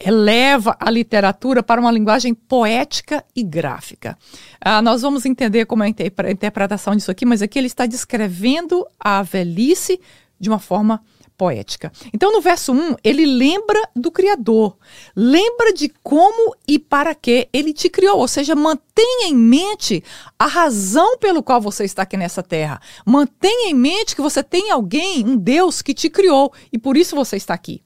eleva 0.05 0.77
a 0.79 0.91
literatura 0.91 1.63
para 1.63 1.81
uma 1.81 1.91
linguagem 1.91 2.33
poética 2.33 3.25
e 3.35 3.41
gráfica. 3.41 4.15
Ah, 4.61 4.79
nós 4.79 5.01
vamos 5.01 5.25
entender 5.25 5.65
como 5.65 5.83
é 5.83 5.87
a 5.87 6.31
interpretação 6.31 6.95
disso 6.95 7.09
aqui, 7.09 7.25
mas 7.25 7.41
aqui 7.41 7.57
ele 7.57 7.67
está 7.67 7.87
descrevendo 7.87 8.85
a 8.99 9.23
velhice 9.23 9.99
de 10.39 10.47
uma 10.47 10.59
forma 10.59 11.01
poética. 11.35 11.91
Então, 12.13 12.31
no 12.31 12.39
verso 12.39 12.71
1, 12.71 12.95
ele 13.03 13.25
lembra 13.25 13.81
do 13.95 14.11
Criador, 14.11 14.77
lembra 15.15 15.73
de 15.73 15.91
como 16.03 16.55
e 16.67 16.77
para 16.77 17.13
que 17.15 17.49
ele 17.51 17.73
te 17.73 17.89
criou, 17.89 18.19
ou 18.19 18.27
seja, 18.27 18.55
mantenha 18.55 19.27
em 19.27 19.35
mente 19.35 20.03
a 20.37 20.45
razão 20.45 21.17
pelo 21.17 21.43
qual 21.43 21.59
você 21.59 21.83
está 21.83 22.03
aqui 22.03 22.15
nessa 22.15 22.43
terra. 22.43 22.79
Mantenha 23.05 23.71
em 23.71 23.73
mente 23.73 24.15
que 24.15 24.21
você 24.21 24.43
tem 24.43 24.71
alguém, 24.71 25.25
um 25.25 25.35
Deus 25.35 25.81
que 25.81 25.93
te 25.93 26.09
criou 26.09 26.53
e 26.71 26.77
por 26.77 26.95
isso 26.95 27.15
você 27.15 27.37
está 27.37 27.53
aqui. 27.53 27.81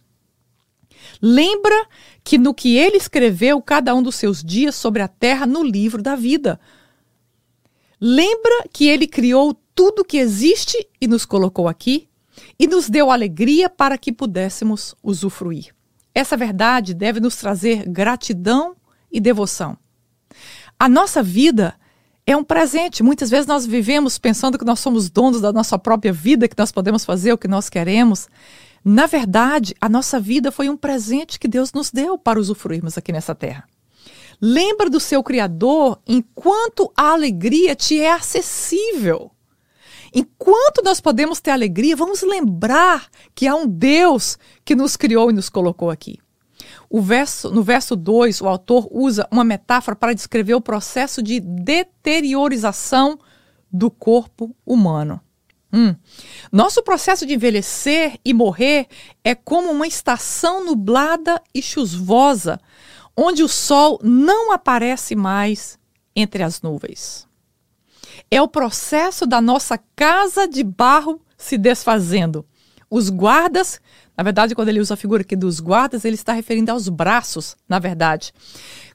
Lembra 1.22 1.88
que 2.24 2.38
no 2.38 2.54
que 2.54 2.78
ele 2.78 2.98
escreveu 2.98 3.62
cada 3.62 3.94
um 3.94 4.02
dos 4.02 4.16
seus 4.16 4.44
dias 4.44 4.76
sobre 4.76 5.02
a 5.02 5.08
terra 5.08 5.46
no 5.46 5.64
livro 5.64 6.02
da 6.02 6.16
vida. 6.16 6.60
Lembra 8.00 8.66
que 8.72 8.88
ele 8.88 9.08
criou 9.08 9.54
tudo 9.76 10.06
que 10.06 10.18
existe 10.18 10.88
e 11.02 11.08
nos 11.08 11.26
colocou 11.26 11.68
aqui 11.68 12.08
e 12.58 12.68
nos 12.68 12.90
deu 12.90 13.12
alegria 13.12 13.70
para 13.70 13.98
que 13.98 14.14
pudéssemos 14.14 14.96
usufruir. 15.04 15.76
Essa 16.14 16.38
verdade 16.38 16.94
deve 16.94 17.20
nos 17.20 17.36
trazer 17.36 17.88
gratidão 17.88 18.76
e 19.12 19.20
devoção. 19.20 19.78
A 20.78 20.88
nossa 20.88 21.22
vida 21.22 21.76
é 22.26 22.36
um 22.38 22.44
presente. 22.44 23.04
Muitas 23.04 23.30
vezes 23.30 23.48
nós 23.48 23.66
vivemos 23.66 24.18
pensando 24.18 24.58
que 24.58 24.66
nós 24.66 24.80
somos 24.80 25.10
donos 25.10 25.42
da 25.42 25.52
nossa 25.52 25.78
própria 25.78 26.14
vida, 26.14 26.48
que 26.48 26.58
nós 26.58 26.72
podemos 26.72 27.04
fazer 27.04 27.34
o 27.34 27.38
que 27.38 27.48
nós 27.48 27.70
queremos. 27.70 28.28
Na 28.84 29.06
verdade, 29.06 29.76
a 29.80 29.90
nossa 29.90 30.20
vida 30.20 30.52
foi 30.52 30.70
um 30.70 30.78
presente 30.78 31.40
que 31.40 31.48
Deus 31.48 31.74
nos 31.74 31.92
deu 31.92 32.18
para 32.18 32.40
usufruirmos 32.40 32.98
aqui 32.98 33.12
nessa 33.12 33.36
terra. 33.36 33.66
Lembra 34.42 34.90
do 34.90 35.00
seu 35.00 35.22
Criador 35.22 36.00
enquanto 36.08 36.92
a 36.96 37.12
alegria 37.12 37.76
te 37.76 38.00
é 38.00 38.12
acessível. 38.12 39.32
Enquanto 40.14 40.82
nós 40.84 41.00
podemos 41.00 41.40
ter 41.40 41.52
alegria, 41.52 41.96
vamos 41.96 42.22
lembrar 42.22 43.10
que 43.36 43.48
há 43.48 43.56
um 43.56 43.68
Deus 43.68 44.38
que 44.64 44.76
nos 44.76 44.96
criou 44.96 45.30
e 45.30 45.34
nos 45.34 45.50
colocou 45.50 45.90
aqui. 45.90 46.18
Verso, 46.92 47.52
no 47.52 47.62
verso 47.62 47.96
2, 47.96 48.42
o 48.42 48.48
autor 48.48 48.88
usa 48.92 49.28
uma 49.30 49.44
metáfora 49.44 49.96
para 49.96 50.14
descrever 50.14 50.56
o 50.56 50.62
processo 50.62 51.22
de 51.22 51.40
deteriorização 51.40 53.20
do 53.72 53.92
corpo 53.92 54.56
humano. 54.66 55.22
Hum. 55.72 55.96
Nosso 56.52 56.82
processo 56.82 57.26
de 57.26 57.36
envelhecer 57.36 58.20
e 58.26 58.34
morrer 58.34 58.88
é 59.24 59.36
como 59.36 59.72
uma 59.72 59.88
estação 59.88 60.66
nublada 60.66 61.42
e 61.54 61.62
chuvosa, 61.62 62.60
onde 63.16 63.44
o 63.44 63.48
sol 63.48 64.00
não 64.04 64.52
aparece 64.52 65.16
mais 65.16 65.78
entre 66.16 66.42
as 66.42 66.62
nuvens. 66.62 67.28
É 68.32 68.42
o 68.42 68.48
processo 68.48 69.26
da 69.26 69.42
nossa 69.42 69.80
casa 69.96 70.48
de 70.48 70.64
barro 70.64 71.22
se 71.38 71.58
desfazendo. 71.58 72.46
Os 72.90 73.10
guardas, 73.10 73.80
na 74.20 74.24
verdade, 74.24 74.54
quando 74.54 74.68
ele 74.68 74.82
usa 74.82 74.96
a 74.96 74.98
figura 74.98 75.22
aqui 75.22 75.34
dos 75.34 75.62
guardas, 75.62 76.04
ele 76.04 76.16
está 76.16 76.34
referindo 76.34 76.70
aos 76.74 76.90
braços, 76.90 77.56
na 77.70 77.80
verdade. 77.80 78.34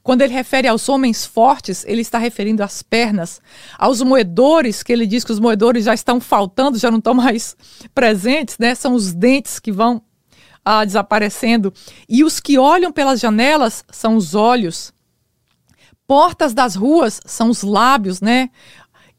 Quando 0.03 0.21
ele 0.21 0.31
refere 0.31 0.67
aos 0.67 0.87
homens 0.87 1.25
fortes, 1.25 1.83
ele 1.87 2.01
está 2.01 2.19
referindo 2.19 2.61
às 2.61 2.83
pernas. 2.83 3.41
Aos 3.75 4.03
moedores, 4.03 4.83
que 4.83 4.93
ele 4.93 5.07
diz 5.07 5.23
que 5.23 5.31
os 5.31 5.39
moedores 5.39 5.85
já 5.85 5.95
estão 5.95 6.21
faltando, 6.21 6.77
já 6.77 6.91
não 6.91 6.99
estão 6.99 7.15
mais 7.15 7.57
presentes, 7.91 8.59
né? 8.59 8.75
São 8.75 8.93
os 8.93 9.13
dentes 9.13 9.57
que 9.57 9.71
vão 9.71 9.99
ah, 10.63 10.85
desaparecendo. 10.85 11.73
E 12.07 12.23
os 12.23 12.39
que 12.39 12.59
olham 12.59 12.91
pelas 12.91 13.19
janelas 13.19 13.83
são 13.89 14.17
os 14.17 14.35
olhos. 14.35 14.93
Portas 16.05 16.53
das 16.53 16.75
ruas 16.75 17.19
são 17.25 17.49
os 17.49 17.63
lábios, 17.63 18.21
né? 18.21 18.51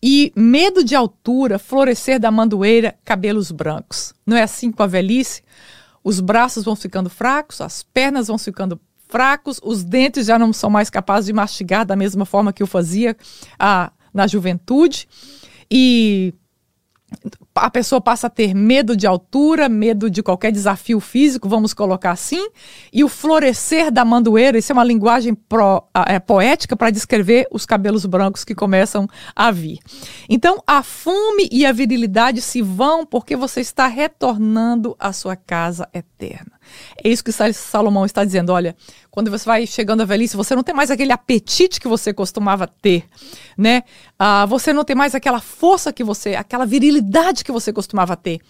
E 0.01 0.33
medo 0.37 0.85
de 0.85 0.95
altura, 0.95 1.59
florescer 1.59 2.21
da 2.21 2.31
mandoeira, 2.31 2.97
cabelos 3.05 3.51
brancos. 3.51 4.15
Não 4.25 4.37
é 4.37 4.45
assim 4.45 4.71
com 4.71 4.85
a 4.85 4.87
velhice? 4.87 5.43
Os 6.07 6.21
braços 6.21 6.63
vão 6.63 6.77
ficando 6.77 7.11
fracos, 7.11 7.61
as 7.61 7.83
pernas 7.83 8.29
vão 8.29 8.39
ficando 8.39 8.81
fracos, 9.09 9.59
os 9.61 9.83
dentes 9.83 10.27
já 10.27 10.39
não 10.39 10.53
são 10.53 10.71
mais 10.71 10.89
capazes 10.89 11.27
de 11.27 11.33
mastigar 11.33 11.85
da 11.85 11.97
mesma 11.97 12.25
forma 12.25 12.53
que 12.53 12.63
eu 12.63 12.67
fazia 12.69 13.17
ah, 13.59 13.91
na 14.15 14.25
juventude. 14.29 15.09
E 15.69 16.33
a 17.55 17.71
pessoa 17.71 18.01
passa 18.01 18.27
a 18.27 18.31
ter 18.31 18.55
medo 18.55 18.97
de 18.97 19.07
altura, 19.07 19.69
medo 19.69 20.11
de 20.11 20.23
qualquer 20.23 20.53
desafio 20.53 21.01
físico, 21.01 21.49
vamos 21.49 21.73
colocar 21.73 22.11
assim, 22.11 22.49
e 22.93 23.03
o 23.03 23.09
florescer 23.09 23.91
da 23.91 24.05
mandoeira, 24.05 24.59
isso 24.59 24.73
é 24.73 24.75
uma 24.75 24.85
linguagem 24.85 25.35
pro, 25.35 25.83
é, 26.07 26.19
poética 26.19 26.77
para 26.77 26.91
descrever 26.91 27.47
os 27.51 27.65
cabelos 27.65 28.05
brancos 28.07 28.45
que 28.45 28.55
começam 28.55 29.09
a 29.35 29.51
vir. 29.51 29.79
Então, 30.29 30.63
a 30.67 30.83
fome 30.83 31.49
e 31.51 31.65
a 31.65 31.73
virilidade 31.73 32.41
se 32.41 32.63
vão 32.63 33.07
porque 33.07 33.37
você 33.37 33.61
está 33.61 33.87
retornando 33.87 34.97
à 34.99 35.13
sua 35.13 35.37
casa 35.37 35.89
eterna. 35.93 36.56
É 37.03 37.09
isso 37.09 37.25
que 37.25 37.33
Salomão 37.33 38.05
está 38.05 38.25
dizendo. 38.25 38.51
Olha, 38.51 38.77
quando 39.11 39.31
você 39.31 39.45
vai 39.45 39.67
chegando 39.67 40.03
à 40.03 40.05
velhice, 40.05 40.37
você 40.37 40.55
não 40.55 40.63
tem 40.63 40.75
mais 40.75 40.91
aquele 40.91 41.13
apetite 41.13 41.81
que 41.81 41.89
você 41.89 42.13
costumava 42.13 42.67
ter, 42.67 43.05
né? 43.57 43.83
Ah, 44.19 44.47
você 44.47 44.73
não 44.73 44.85
tem 44.85 44.97
mais 44.97 45.15
aquela 45.15 45.41
força 45.41 45.93
que 45.93 46.05
você, 46.05 46.35
aquela 46.35 46.67
virilidade 46.67 47.45
que 47.45 47.53
você 47.53 47.73
costumava 47.73 48.17
ter. 48.17 48.41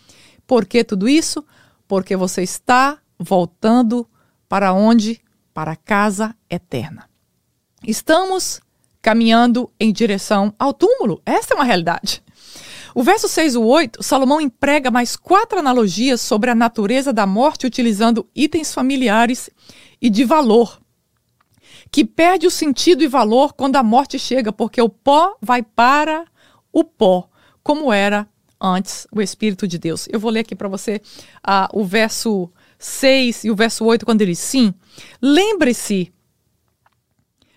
Por 0.47 0.65
que 0.65 0.85
tudo 0.85 1.09
isso? 1.09 1.45
Porque 1.89 2.17
você 2.17 2.43
está 2.43 2.99
voltando 3.19 4.09
para 4.49 4.73
onde? 4.73 5.21
Para 5.53 5.73
a 5.73 5.77
casa 5.77 6.35
eterna. 6.51 7.09
Estamos 7.87 8.61
caminhando 9.01 9.71
em 9.79 9.93
direção 9.93 10.53
ao 10.59 10.75
túmulo. 10.75 11.23
Essa 11.25 11.55
é 11.55 11.57
uma 11.57 11.65
realidade. 11.65 12.23
O 12.97 13.03
verso 13.03 13.29
6 13.29 13.57
e 13.57 13.59
8, 13.59 14.03
Salomão 14.03 14.41
emprega 14.41 14.91
mais 14.91 15.17
quatro 15.17 15.59
analogias 15.59 16.19
sobre 16.19 16.49
a 16.49 16.55
natureza 16.55 17.13
da 17.13 17.27
morte 17.27 17.67
utilizando 17.67 18.27
itens 18.35 18.73
familiares 18.73 19.51
e 20.01 20.09
de 20.09 20.25
valor, 20.25 20.81
que 21.93 22.07
perde 22.07 22.47
o 22.47 22.51
sentido 22.51 23.05
e 23.05 23.07
valor 23.07 23.53
quando 23.53 23.77
a 23.77 23.83
morte 23.83 24.19
chega, 24.19 24.51
porque 24.51 24.81
o 24.81 24.89
pó 24.89 25.37
vai 25.43 25.63
para 25.63 26.25
o 26.73 26.83
pó, 26.83 27.29
como 27.63 27.93
era 27.93 28.27
antes 28.59 29.07
o 29.13 29.21
Espírito 29.21 29.69
de 29.69 29.79
Deus. 29.79 30.09
Eu 30.11 30.19
vou 30.19 30.31
ler 30.31 30.41
aqui 30.41 30.57
para 30.57 30.67
você 30.67 31.03
uh, 31.47 31.79
o 31.79 31.85
verso 31.85 32.51
6 32.79 33.45
e 33.45 33.51
o 33.51 33.55
verso 33.55 33.85
8, 33.85 34.07
quando 34.07 34.23
ele 34.23 34.33
diz: 34.33 34.39
Sim, 34.39 34.73
lembre-se 35.21 36.11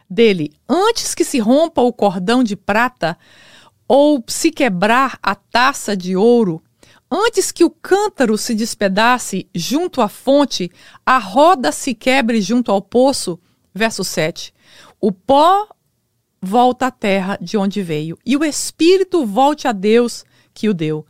dele, 0.10 0.52
antes 0.68 1.16
que 1.16 1.24
se 1.24 1.40
rompa 1.40 1.82
o 1.82 1.94
cordão 1.94 2.44
de 2.44 2.58
prata, 2.58 3.18
ou 3.90 4.24
se 4.28 4.52
quebrar 4.52 5.18
a 5.24 5.34
taça 5.34 5.98
de 5.98 6.16
ouro, 6.16 6.62
antes 7.10 7.52
que 7.52 7.64
o 7.64 7.72
cântaro 7.72 8.38
se 8.38 8.54
despedace 8.54 9.50
junto 9.54 10.00
à 10.00 10.08
fonte, 10.08 10.72
a 11.04 11.18
roda 11.18 11.72
se 11.72 11.96
quebre 11.96 12.40
junto 12.40 12.72
ao 12.72 12.84
poço. 12.84 13.40
Verso 13.74 14.04
7. 14.04 14.54
O 15.02 15.12
pó 15.12 15.68
volta 16.40 16.86
à 16.86 16.92
terra 16.92 17.38
de 17.42 17.58
onde 17.58 17.82
veio, 17.82 18.18
e 18.24 18.38
o 18.38 18.46
espírito 18.46 19.26
volte 19.26 19.68
a 19.68 19.72
Deus 19.72 20.24
que 20.54 20.70
o 20.70 20.74
deu. 20.74 21.04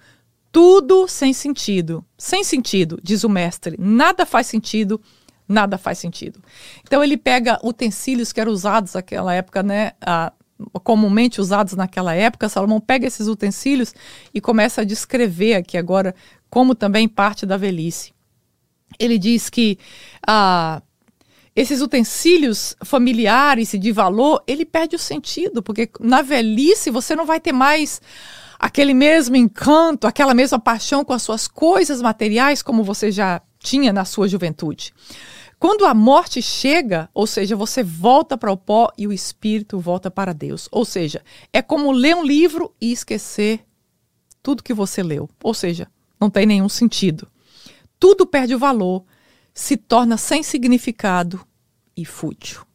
Tudo 0.50 1.06
sem 1.08 1.34
sentido. 1.34 2.04
Sem 2.18 2.44
sentido, 2.46 2.98
diz 3.04 3.26
o 3.26 3.30
mestre. 3.30 3.76
Nada 3.78 4.26
faz 4.26 4.48
sentido, 4.48 5.02
nada 5.48 5.78
faz 5.78 6.00
sentido. 6.00 6.42
Então 6.82 7.04
ele 7.04 7.18
pega 7.18 7.60
utensílios 7.62 8.32
que 8.32 8.40
eram 8.40 8.54
usados 8.54 8.94
naquela 8.94 9.34
época, 9.34 9.62
né? 9.62 9.92
Ah, 10.02 10.32
comumente 10.84 11.40
usados 11.40 11.74
naquela 11.74 12.14
época, 12.14 12.50
Salomão 12.50 12.80
pega 12.80 13.08
esses 13.08 13.28
utensílios 13.28 13.94
e 14.34 14.42
começa 14.42 14.82
a 14.82 14.86
descrever 14.86 15.56
aqui 15.56 15.78
agora 15.78 16.14
como 16.50 16.76
também 16.76 17.08
parte 17.08 17.46
da 17.46 17.58
velhice. 17.58 18.14
Ele 18.98 19.18
diz 19.18 19.50
que 19.50 19.78
ah, 20.26 20.82
esses 21.56 21.82
utensílios 21.82 22.76
familiares 22.84 23.74
e 23.74 23.78
de 23.78 23.92
valor, 23.92 24.44
ele 24.48 24.66
perde 24.66 24.96
o 24.96 25.00
sentido, 25.00 25.62
porque 25.62 25.90
na 26.00 26.22
velhice 26.22 26.90
você 26.90 27.16
não 27.16 27.26
vai 27.26 27.40
ter 27.40 27.52
mais 27.52 28.02
aquele 28.58 28.94
mesmo 28.94 29.36
encanto, 29.36 30.08
aquela 30.08 30.34
mesma 30.34 30.60
paixão 30.60 31.04
com 31.06 31.14
as 31.14 31.22
suas 31.22 31.48
coisas 31.48 32.02
materiais 32.02 32.62
como 32.62 32.84
você 32.84 33.12
já 33.12 33.42
tinha 33.60 33.94
na 33.94 34.06
sua 34.06 34.28
juventude. 34.28 34.94
Quando 35.60 35.86
a 35.86 35.94
morte 35.94 36.42
chega, 36.42 37.10
ou 37.14 37.28
seja, 37.28 37.54
você 37.54 37.84
volta 37.84 38.38
para 38.38 38.52
o 38.52 38.56
pó 38.56 38.90
e 38.98 39.06
o 39.06 39.12
espírito 39.12 39.78
volta 39.78 40.10
para 40.10 40.34
Deus. 40.34 40.70
Ou 40.72 40.86
seja, 40.86 41.22
é 41.52 41.62
como 41.62 41.92
ler 41.92 42.16
um 42.16 42.24
livro 42.24 42.74
e 42.80 42.94
esquecer 42.94 43.66
tudo 44.42 44.64
que 44.64 44.74
você 44.74 45.04
leu. 45.04 45.30
Ou 45.44 45.54
seja, 45.54 45.92
não 46.18 46.30
tem 46.30 46.46
nenhum 46.46 46.70
sentido. 46.70 47.28
Tudo 48.00 48.26
perde 48.26 48.56
o 48.56 48.60
valor, 48.60 49.04
se 49.54 49.76
torna 49.76 50.16
sem 50.16 50.42
significado 50.42 51.46
e 51.96 52.06
fútil. 52.06 52.66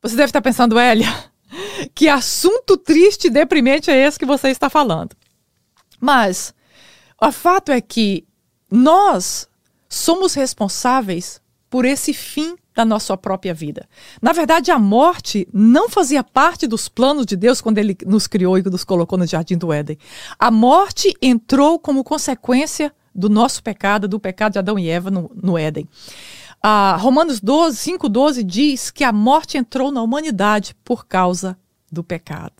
Você 0.00 0.16
deve 0.16 0.30
estar 0.30 0.40
pensando, 0.40 0.80
Elia, 0.80 1.30
que 1.94 2.08
assunto 2.08 2.78
triste 2.78 3.26
e 3.26 3.30
deprimente 3.30 3.90
é 3.90 3.96
esse 3.96 4.18
que 4.18 4.24
você 4.24 4.48
está 4.48 4.70
falando. 4.70 5.14
Mas 6.00 6.54
o 7.20 7.30
fato 7.30 7.70
é 7.70 7.80
que 7.80 8.26
nós 8.70 9.47
somos 9.88 10.34
responsáveis 10.34 11.40
por 11.70 11.84
esse 11.84 12.12
fim 12.12 12.56
da 12.74 12.84
nossa 12.84 13.16
própria 13.16 13.52
vida. 13.52 13.88
Na 14.22 14.32
verdade, 14.32 14.70
a 14.70 14.78
morte 14.78 15.48
não 15.52 15.88
fazia 15.88 16.22
parte 16.22 16.66
dos 16.66 16.88
planos 16.88 17.26
de 17.26 17.36
Deus 17.36 17.60
quando 17.60 17.78
ele 17.78 17.96
nos 18.06 18.26
criou 18.26 18.56
e 18.56 18.62
nos 18.62 18.84
colocou 18.84 19.18
no 19.18 19.26
jardim 19.26 19.58
do 19.58 19.72
Éden. 19.72 19.98
A 20.38 20.50
morte 20.50 21.12
entrou 21.20 21.78
como 21.78 22.04
consequência 22.04 22.92
do 23.14 23.28
nosso 23.28 23.62
pecado, 23.62 24.06
do 24.06 24.20
pecado 24.20 24.52
de 24.52 24.58
Adão 24.60 24.78
e 24.78 24.88
Eva 24.88 25.10
no, 25.10 25.30
no 25.34 25.58
Éden. 25.58 25.88
Ah, 26.62 26.96
Romanos 27.00 27.40
12, 27.40 27.78
5,12 27.92 28.42
diz 28.44 28.90
que 28.90 29.02
a 29.02 29.12
morte 29.12 29.58
entrou 29.58 29.90
na 29.90 30.02
humanidade 30.02 30.74
por 30.84 31.06
causa 31.06 31.58
do 31.90 32.04
pecado. 32.04 32.52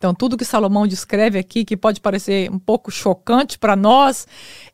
Então, 0.00 0.14
tudo 0.14 0.36
que 0.36 0.46
Salomão 0.46 0.86
descreve 0.86 1.38
aqui, 1.38 1.62
que 1.64 1.76
pode 1.76 2.00
parecer 2.00 2.50
um 2.50 2.58
pouco 2.58 2.90
chocante 2.90 3.58
para 3.58 3.76
nós, 3.76 4.26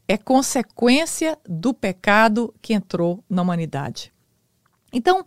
é 0.08 0.16
consequência 0.16 1.38
do 1.48 1.74
pecado 1.74 2.54
que 2.62 2.74
entrou 2.74 3.22
na 3.28 3.42
humanidade. 3.42 4.12
Então, 4.92 5.24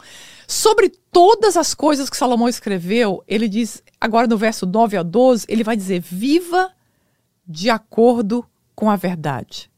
sobre 0.47 0.89
todas 1.11 1.57
as 1.57 1.73
coisas 1.73 2.09
que 2.09 2.17
Salomão 2.17 2.47
escreveu, 2.47 3.23
ele 3.27 3.47
diz, 3.47 3.83
agora 3.99 4.27
no 4.27 4.37
verso 4.37 4.65
9 4.65 4.97
a 4.97 5.03
12, 5.03 5.45
ele 5.49 5.63
vai 5.63 5.75
dizer: 5.75 5.99
viva 5.99 6.71
de 7.45 7.69
acordo 7.69 8.45
com 8.75 8.89
a 8.89 8.95
verdade. 8.95 9.69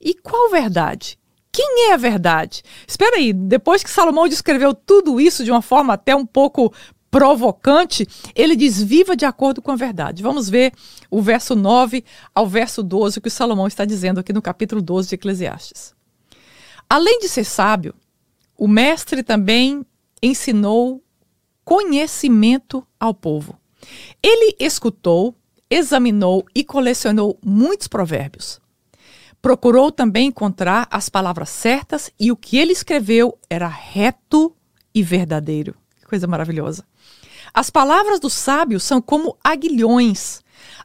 E 0.00 0.14
qual 0.14 0.50
verdade? 0.50 1.18
Quem 1.52 1.88
é 1.88 1.94
a 1.94 1.96
verdade? 1.96 2.62
Espera 2.86 3.16
aí, 3.16 3.32
depois 3.32 3.82
que 3.82 3.90
Salomão 3.90 4.28
descreveu 4.28 4.74
tudo 4.74 5.20
isso 5.20 5.44
de 5.44 5.50
uma 5.50 5.62
forma 5.62 5.94
até 5.94 6.14
um 6.14 6.26
pouco 6.26 6.72
provocante, 7.10 8.06
ele 8.34 8.56
diz: 8.56 8.82
viva 8.82 9.16
de 9.16 9.24
acordo 9.24 9.62
com 9.62 9.70
a 9.70 9.76
verdade. 9.76 10.22
Vamos 10.22 10.48
ver 10.48 10.72
o 11.10 11.20
verso 11.22 11.54
9 11.54 12.04
ao 12.34 12.46
verso 12.46 12.82
12, 12.82 13.18
o 13.18 13.22
que 13.22 13.30
Salomão 13.30 13.66
está 13.66 13.84
dizendo 13.84 14.20
aqui 14.20 14.32
no 14.32 14.42
capítulo 14.42 14.82
12 14.82 15.08
de 15.08 15.14
Eclesiastes. 15.14 15.94
Além 16.88 17.18
de 17.18 17.28
ser 17.28 17.44
sábio, 17.44 17.94
o 18.56 18.68
mestre 18.68 19.22
também 19.22 19.84
ensinou 20.22 21.02
conhecimento 21.64 22.86
ao 22.98 23.12
povo. 23.12 23.58
Ele 24.22 24.54
escutou, 24.58 25.34
examinou 25.68 26.44
e 26.54 26.64
colecionou 26.64 27.38
muitos 27.44 27.88
provérbios. 27.88 28.60
Procurou 29.42 29.92
também 29.92 30.28
encontrar 30.28 30.88
as 30.90 31.08
palavras 31.08 31.50
certas 31.50 32.10
e 32.18 32.32
o 32.32 32.36
que 32.36 32.56
ele 32.56 32.72
escreveu 32.72 33.38
era 33.50 33.68
reto 33.68 34.54
e 34.94 35.02
verdadeiro. 35.02 35.74
Que 36.00 36.06
coisa 36.06 36.26
maravilhosa. 36.26 36.84
As 37.52 37.70
palavras 37.70 38.20
do 38.20 38.28
sábio 38.28 38.78
são 38.78 39.00
como 39.00 39.36
aguilhões, 39.42 40.40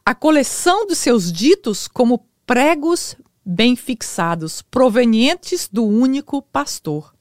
a 0.05 0.15
coleção 0.15 0.85
de 0.87 0.95
seus 0.95 1.31
ditos 1.31 1.87
como 1.87 2.25
pregos 2.45 3.15
bem 3.45 3.75
fixados, 3.75 4.61
provenientes 4.61 5.67
do 5.71 5.85
único 5.85 6.41
pastor. 6.41 7.13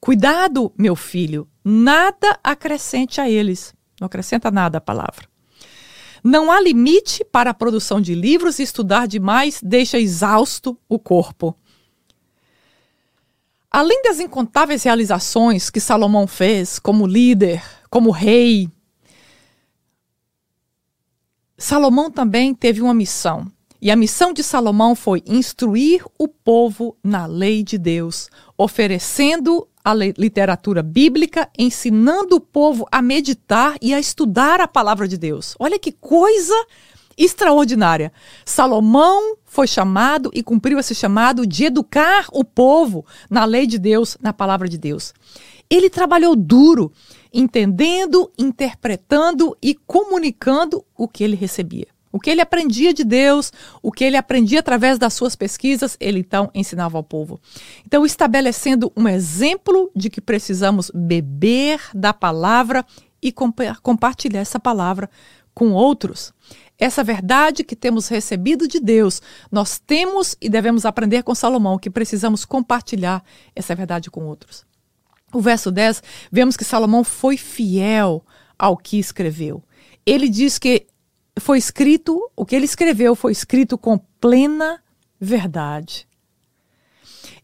Cuidado, 0.00 0.72
meu 0.76 0.96
filho, 0.96 1.46
nada 1.64 2.38
acrescente 2.42 3.20
a 3.20 3.28
eles. 3.28 3.74
Não 4.00 4.06
acrescenta 4.06 4.50
nada 4.50 4.78
a 4.78 4.80
palavra. 4.80 5.28
Não 6.24 6.50
há 6.50 6.60
limite 6.60 7.24
para 7.24 7.50
a 7.50 7.54
produção 7.54 8.00
de 8.00 8.14
livros 8.14 8.58
e 8.58 8.62
estudar 8.62 9.06
demais 9.06 9.60
deixa 9.62 9.98
exausto 9.98 10.78
o 10.88 10.98
corpo. 10.98 11.56
Além 13.70 14.02
das 14.02 14.18
incontáveis 14.20 14.82
realizações 14.82 15.70
que 15.70 15.80
Salomão 15.80 16.26
fez 16.26 16.78
como 16.78 17.06
líder, 17.06 17.62
como 17.90 18.10
rei, 18.10 18.70
Salomão 21.58 22.10
também 22.10 22.54
teve 22.54 22.80
uma 22.80 22.94
missão. 22.94 23.46
E 23.82 23.90
a 23.90 23.96
missão 23.96 24.32
de 24.32 24.42
Salomão 24.42 24.94
foi 24.94 25.22
instruir 25.26 26.04
o 26.18 26.28
povo 26.28 26.96
na 27.02 27.26
lei 27.26 27.62
de 27.62 27.78
Deus, 27.78 28.28
oferecendo 28.56 29.66
a 29.82 29.94
literatura 29.94 30.82
bíblica, 30.82 31.48
ensinando 31.58 32.36
o 32.36 32.40
povo 32.40 32.86
a 32.92 33.00
meditar 33.00 33.76
e 33.80 33.94
a 33.94 33.98
estudar 33.98 34.60
a 34.60 34.68
palavra 34.68 35.08
de 35.08 35.16
Deus. 35.16 35.54
Olha 35.58 35.78
que 35.78 35.92
coisa 35.92 36.54
extraordinária. 37.16 38.12
Salomão 38.44 39.36
foi 39.44 39.66
chamado 39.66 40.30
e 40.34 40.42
cumpriu 40.42 40.78
esse 40.78 40.94
chamado 40.94 41.46
de 41.46 41.64
educar 41.64 42.26
o 42.32 42.44
povo 42.44 43.04
na 43.28 43.44
lei 43.44 43.66
de 43.66 43.78
Deus, 43.78 44.16
na 44.20 44.32
palavra 44.32 44.68
de 44.68 44.78
Deus. 44.78 45.14
Ele 45.68 45.88
trabalhou 45.88 46.36
duro 46.36 46.92
entendendo, 47.32 48.30
interpretando 48.38 49.56
e 49.62 49.74
comunicando 49.74 50.84
o 50.96 51.08
que 51.08 51.24
ele 51.24 51.36
recebia. 51.36 51.86
O 52.12 52.18
que 52.18 52.28
ele 52.28 52.40
aprendia 52.40 52.92
de 52.92 53.04
Deus, 53.04 53.52
o 53.80 53.92
que 53.92 54.02
ele 54.02 54.16
aprendia 54.16 54.58
através 54.58 54.98
das 54.98 55.14
suas 55.14 55.36
pesquisas, 55.36 55.96
ele 56.00 56.18
então 56.18 56.50
ensinava 56.52 56.98
ao 56.98 57.04
povo. 57.04 57.40
Então, 57.86 58.04
estabelecendo 58.04 58.92
um 58.96 59.06
exemplo 59.06 59.90
de 59.94 60.10
que 60.10 60.20
precisamos 60.20 60.90
beber 60.92 61.80
da 61.94 62.12
palavra 62.12 62.84
e 63.22 63.30
comp 63.30 63.60
compartilhar 63.82 64.40
essa 64.40 64.58
palavra 64.58 65.08
com 65.54 65.70
outros. 65.72 66.32
Essa 66.78 67.04
verdade 67.04 67.62
que 67.62 67.76
temos 67.76 68.08
recebido 68.08 68.66
de 68.66 68.80
Deus, 68.80 69.20
nós 69.52 69.78
temos 69.78 70.34
e 70.40 70.48
devemos 70.48 70.86
aprender 70.86 71.22
com 71.22 71.34
Salomão 71.34 71.78
que 71.78 71.90
precisamos 71.90 72.44
compartilhar 72.44 73.22
essa 73.54 73.74
verdade 73.74 74.10
com 74.10 74.24
outros. 74.24 74.64
O 75.32 75.40
verso 75.40 75.70
10, 75.70 76.02
vemos 76.30 76.56
que 76.56 76.64
Salomão 76.64 77.04
foi 77.04 77.36
fiel 77.36 78.24
ao 78.58 78.76
que 78.76 78.98
escreveu. 78.98 79.62
Ele 80.04 80.28
diz 80.28 80.58
que 80.58 80.86
foi 81.38 81.58
escrito, 81.58 82.30
o 82.36 82.44
que 82.44 82.56
ele 82.56 82.64
escreveu 82.64 83.14
foi 83.14 83.32
escrito 83.32 83.78
com 83.78 83.98
plena 84.20 84.82
verdade. 85.20 86.08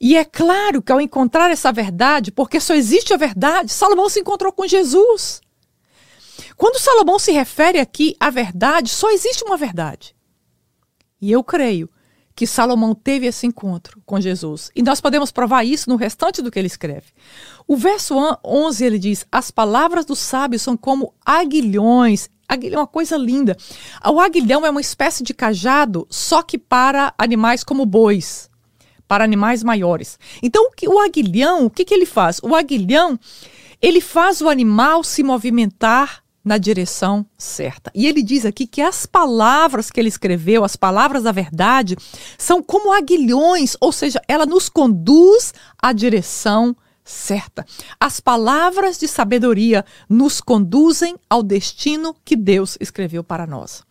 E 0.01 0.16
é 0.16 0.25
claro 0.25 0.83
que 0.83 0.92
ao 0.92 1.01
encontrar 1.01 1.51
essa 1.51 1.72
verdade, 1.72 2.31
porque 2.31 2.61
só 2.61 2.75
existe 2.75 3.14
a 3.14 3.16
verdade, 3.16 3.72
Salomão 3.72 4.09
se 4.09 4.20
encontrou 4.20 4.53
com 4.53 4.66
Jesus. 4.66 5.40
Quando 6.57 6.81
Salomão 6.81 7.18
se 7.18 7.33
refere 7.33 7.79
aqui 7.79 8.16
à 8.20 8.31
verdade, 8.31 8.90
só 8.90 9.11
existe 9.11 9.44
uma 9.44 9.57
verdade. 9.57 10.14
E 11.20 11.33
eu 11.33 11.42
creio 11.42 11.88
que 12.35 12.46
Salomão 12.46 12.94
teve 12.94 13.27
esse 13.27 13.46
encontro 13.46 14.03
com 14.05 14.20
Jesus. 14.20 14.70
E 14.77 14.83
nós 14.83 15.01
podemos 15.01 15.33
provar 15.33 15.64
isso 15.64 15.88
no 15.88 15.96
restante 15.96 16.42
do 16.42 16.51
que 16.51 16.59
ele 16.59 16.66
escreve. 16.66 17.07
O 17.68 17.76
verso 17.76 18.14
11 18.44 18.85
ele 18.85 18.98
diz: 18.98 19.26
As 19.31 19.50
palavras 19.50 20.05
dos 20.05 20.18
sábios 20.18 20.62
são 20.62 20.76
como 20.76 21.12
aguilhões. 21.24 22.29
Aguilhão 22.48 22.79
é 22.79 22.83
uma 22.83 22.87
coisa 22.87 23.16
linda. 23.16 23.57
O 24.05 24.20
aguilhão 24.20 24.64
é 24.64 24.70
uma 24.70 24.81
espécie 24.81 25.24
de 25.24 25.35
cajado, 25.35 26.07
só 26.09 26.42
que 26.42 26.57
para 26.59 27.12
animais 27.18 27.64
como 27.64 27.85
bois, 27.85 28.48
para 29.09 29.24
animais 29.24 29.64
maiores. 29.64 30.16
Então, 30.40 30.70
o 30.87 31.00
aguilhão, 31.00 31.66
o 31.66 31.70
que, 31.70 31.85
que 31.85 31.92
ele 31.92 32.07
faz? 32.07 32.38
O 32.44 32.55
aguilhão, 32.55 33.18
ele 33.83 34.00
faz 34.00 34.40
o 34.40 34.48
animal 34.48 35.02
se 35.02 35.24
movimentar 35.24 36.22
na 36.44 36.59
direção 36.59 37.26
certa. 37.37 37.90
E 37.92 38.07
ele 38.07 38.22
diz 38.22 38.46
aqui 38.46 38.68
que 38.68 38.81
as 38.81 39.05
palavras 39.05 39.90
que 39.90 39.98
ele 39.98 40.09
escreveu, 40.09 40.62
as 40.62 40.76
palavras 40.76 41.24
da 41.24 41.33
verdade, 41.33 41.96
são 42.38 42.62
como 42.62 42.92
aguilhões, 42.92 43.76
ou 43.81 43.90
seja, 43.90 44.22
ela 44.29 44.46
nos 44.46 44.68
conduz 44.68 45.52
à 45.83 45.92
direção 45.92 46.68
certa. 46.68 46.86
As 48.00 48.18
palavras 48.20 48.98
de 48.98 49.06
sabedoria 49.06 49.84
nos 50.08 50.40
conduzem 50.40 51.16
ao 51.30 51.42
destino 51.42 52.14
que 52.24 52.34
Deus 52.34 52.76
escreveu 52.80 53.22
para 53.22 53.46
nós. 53.46 53.84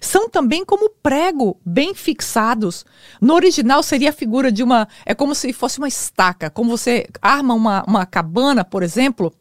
São 0.00 0.28
também 0.28 0.64
como 0.64 0.90
prego, 1.02 1.60
bem 1.64 1.94
fixados. 1.94 2.84
No 3.20 3.34
original 3.34 3.82
seria 3.82 4.10
a 4.10 4.12
figura 4.12 4.50
de 4.50 4.62
uma. 4.62 4.88
É 5.04 5.14
como 5.14 5.34
se 5.34 5.52
fosse 5.52 5.78
uma 5.78 5.88
estaca. 5.88 6.50
Como 6.50 6.70
você 6.70 7.06
arma 7.20 7.54
uma, 7.54 7.84
uma 7.86 8.06
cabana, 8.06 8.64
por 8.64 8.82
exemplo, 8.82 9.32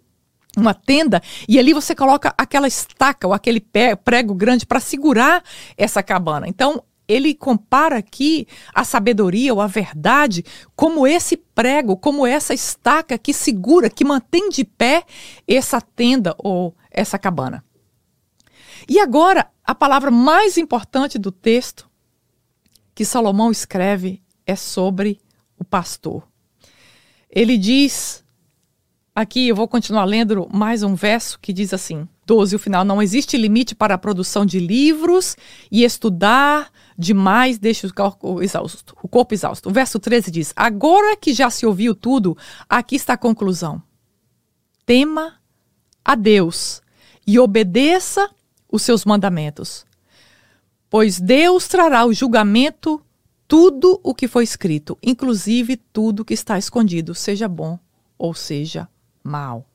uma 0.58 0.74
tenda 0.74 1.22
e 1.48 1.60
ali 1.60 1.74
você 1.74 1.94
coloca 1.94 2.34
aquela 2.38 2.68
estaca 2.68 3.28
ou 3.28 3.34
aquele 3.34 3.64
prego 4.04 4.34
grande 4.34 4.66
para 4.66 4.80
segurar 4.80 5.44
essa 5.78 6.02
cabana. 6.02 6.48
Então, 6.48 6.84
ele 7.08 7.34
compara 7.34 7.98
aqui 7.98 8.48
a 8.74 8.84
sabedoria 8.84 9.54
ou 9.54 9.62
a 9.62 9.68
verdade 9.68 10.44
como 10.76 11.06
esse 11.06 11.38
prego, 11.38 11.96
como 11.96 12.26
essa 12.26 12.54
estaca 12.54 13.18
que 13.18 13.34
segura, 13.34 13.90
que 13.90 14.04
mantém 14.04 14.50
de 14.50 14.64
pé 14.64 15.04
essa 15.48 15.80
tenda 15.80 16.36
ou 16.38 16.76
essa 16.90 17.18
cabana. 17.18 17.64
E 18.88 19.00
agora, 19.00 19.50
a 19.64 19.74
palavra 19.74 20.12
mais 20.12 20.58
importante 20.58 21.18
do 21.18 21.32
texto 21.32 21.90
que 22.94 23.06
Salomão 23.06 23.52
escreve 23.52 24.22
é 24.46 24.56
sobre 24.56 25.20
o 25.58 25.64
pastor. 25.64 26.28
Ele 27.30 27.58
diz 27.58 28.26
Aqui 29.18 29.48
eu 29.48 29.56
vou 29.56 29.66
continuar 29.66 30.04
lendo 30.04 30.46
mais 30.52 30.84
um 30.84 30.94
verso 30.94 31.40
que 31.40 31.54
diz 31.54 31.74
assim: 31.74 32.06
12, 32.26 32.56
o 32.56 32.60
final. 32.60 32.84
Não 32.84 33.02
existe 33.02 33.38
limite 33.38 33.76
para 33.76 33.96
a 33.96 33.98
produção 33.98 34.46
de 34.46 34.60
livros 34.60 35.38
e 35.72 35.84
estudar 35.84 36.72
demais 36.98 37.58
deixa 37.58 37.88
o 37.88 37.94
corpo 37.94 38.42
exausto. 38.42 38.96
O 39.02 39.08
corpo 39.08 39.34
exausto. 39.34 39.70
O 39.70 39.72
verso 39.72 40.00
13 40.00 40.32
diz: 40.32 40.54
Agora 40.56 41.16
que 41.16 41.34
já 41.34 41.50
se 41.50 41.66
ouviu 41.66 41.94
tudo, 41.94 42.38
aqui 42.70 42.96
está 42.96 43.14
a 43.14 43.18
conclusão. 43.18 43.82
Tema 44.86 45.36
a 46.04 46.16
Deus 46.16 46.82
e 47.26 47.40
obedeça 47.40 48.30
os 48.72 48.84
seus 48.84 49.06
mandamentos, 49.06 49.86
pois 50.90 51.20
Deus 51.20 51.68
trará 51.68 52.06
o 52.06 52.14
julgamento 52.14 53.02
tudo 53.48 54.00
o 54.04 54.14
que 54.14 54.28
foi 54.28 54.44
escrito, 54.44 54.98
inclusive 55.02 55.78
tudo 55.78 56.26
que 56.26 56.34
está 56.34 56.58
escondido, 56.58 57.14
seja 57.16 57.48
bom 57.48 57.80
ou 58.18 58.34
seja 58.34 58.88
mal. 59.24 59.66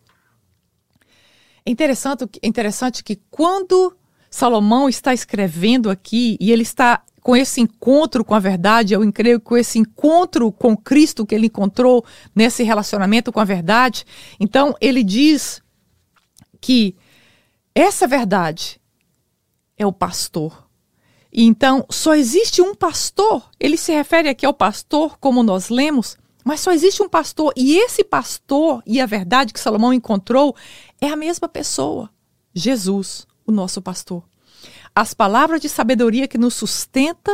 Interessante, 1.70 2.28
interessante 2.42 3.04
que 3.04 3.14
quando 3.30 3.96
Salomão 4.28 4.88
está 4.88 5.14
escrevendo 5.14 5.88
aqui 5.88 6.36
e 6.40 6.50
ele 6.50 6.62
está 6.62 7.00
com 7.22 7.36
esse 7.36 7.60
encontro 7.60 8.24
com 8.24 8.34
a 8.34 8.40
verdade, 8.40 8.92
eu 8.92 9.12
creio 9.12 9.38
com 9.38 9.56
esse 9.56 9.78
encontro 9.78 10.50
com 10.50 10.76
Cristo 10.76 11.24
que 11.24 11.32
ele 11.32 11.46
encontrou 11.46 12.04
nesse 12.34 12.64
relacionamento 12.64 13.30
com 13.30 13.38
a 13.38 13.44
verdade, 13.44 14.04
então 14.40 14.74
ele 14.80 15.04
diz 15.04 15.62
que 16.60 16.96
essa 17.72 18.04
verdade 18.04 18.80
é 19.78 19.86
o 19.86 19.92
pastor. 19.92 20.68
E 21.32 21.44
então 21.44 21.86
só 21.88 22.16
existe 22.16 22.60
um 22.60 22.74
pastor. 22.74 23.48
Ele 23.60 23.76
se 23.76 23.92
refere 23.92 24.28
aqui 24.28 24.44
ao 24.44 24.52
pastor, 24.52 25.16
como 25.20 25.44
nós 25.44 25.68
lemos, 25.68 26.18
mas 26.44 26.58
só 26.58 26.72
existe 26.72 27.00
um 27.00 27.08
pastor. 27.08 27.52
E 27.56 27.78
esse 27.78 28.02
pastor 28.02 28.82
e 28.84 29.00
a 29.00 29.06
verdade 29.06 29.52
que 29.52 29.60
Salomão 29.60 29.92
encontrou 29.92 30.56
é 31.00 31.08
a 31.08 31.16
mesma 31.16 31.48
pessoa, 31.48 32.10
Jesus, 32.54 33.26
o 33.46 33.52
nosso 33.52 33.80
pastor. 33.80 34.24
As 34.94 35.14
palavras 35.14 35.60
de 35.60 35.68
sabedoria 35.68 36.28
que 36.28 36.38
nos 36.38 36.54
sustenta 36.54 37.32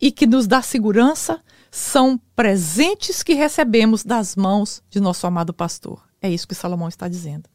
e 0.00 0.12
que 0.12 0.26
nos 0.26 0.46
dá 0.46 0.62
segurança 0.62 1.40
são 1.70 2.20
presentes 2.36 3.22
que 3.22 3.34
recebemos 3.34 4.04
das 4.04 4.36
mãos 4.36 4.82
de 4.90 5.00
nosso 5.00 5.26
amado 5.26 5.54
pastor. 5.54 6.02
É 6.20 6.30
isso 6.30 6.46
que 6.46 6.54
Salomão 6.54 6.88
está 6.88 7.08
dizendo. 7.08 7.48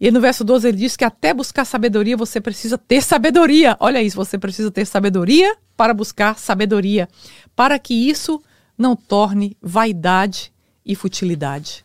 E 0.00 0.10
no 0.10 0.20
verso 0.20 0.44
12 0.44 0.68
ele 0.68 0.78
diz 0.78 0.96
que 0.96 1.04
até 1.04 1.34
buscar 1.34 1.64
sabedoria 1.64 2.16
você 2.16 2.40
precisa 2.40 2.78
ter 2.78 3.02
sabedoria. 3.02 3.76
Olha 3.80 4.02
isso, 4.02 4.16
você 4.16 4.38
precisa 4.38 4.70
ter 4.70 4.86
sabedoria 4.86 5.56
para 5.76 5.92
buscar 5.92 6.38
sabedoria, 6.38 7.08
para 7.54 7.78
que 7.78 7.94
isso 7.94 8.42
não 8.76 8.94
torne 8.94 9.56
vaidade 9.60 10.52
e 10.86 10.94
futilidade. 10.94 11.84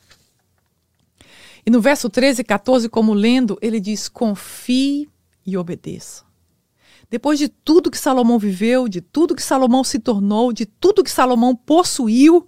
E 1.66 1.72
no 1.72 1.82
verso 1.82 2.10
13 2.10 2.42
e 2.42 2.44
14, 2.44 2.90
como 2.90 3.14
lendo, 3.14 3.58
ele 3.62 3.80
diz: 3.80 4.10
confie 4.10 5.10
e 5.46 5.58
obedeça. 5.58 6.24
Depois 7.10 7.38
de 7.38 7.48
tudo 7.48 7.92
que 7.92 7.98
Salomão 7.98 8.40
viveu, 8.40 8.88
de 8.88 9.00
tudo 9.00 9.36
que 9.36 9.44
Salomão 9.44 9.84
se 9.84 10.00
tornou, 10.00 10.52
de 10.52 10.66
tudo 10.66 11.04
que 11.04 11.12
Salomão 11.12 11.56
possuiu, 11.56 12.48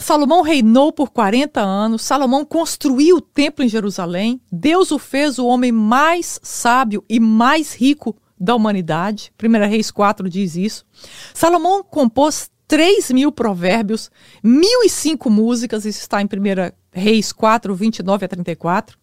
Salomão 0.00 0.42
reinou 0.42 0.92
por 0.92 1.10
40 1.10 1.60
anos, 1.60 2.02
Salomão 2.02 2.44
construiu 2.44 3.18
o 3.18 3.20
templo 3.20 3.64
em 3.64 3.68
Jerusalém, 3.68 4.40
Deus 4.50 4.90
o 4.90 4.98
fez 4.98 5.38
o 5.38 5.46
homem 5.46 5.70
mais 5.70 6.40
sábio 6.42 7.04
e 7.08 7.20
mais 7.20 7.74
rico 7.74 8.16
da 8.38 8.54
humanidade. 8.54 9.32
1 9.40 9.68
Reis 9.68 9.90
4 9.90 10.28
diz 10.28 10.56
isso. 10.56 10.84
Salomão 11.32 11.84
compôs 11.84 12.50
3 12.68 13.10
mil 13.12 13.30
provérbios, 13.30 14.10
1.005 14.44 15.30
músicas, 15.30 15.84
isso 15.84 16.00
está 16.00 16.20
em 16.20 16.26
1 16.26 16.28
Reis 16.92 17.32
4, 17.32 17.74
29 17.74 18.24
a 18.24 18.28
34. 18.28 18.98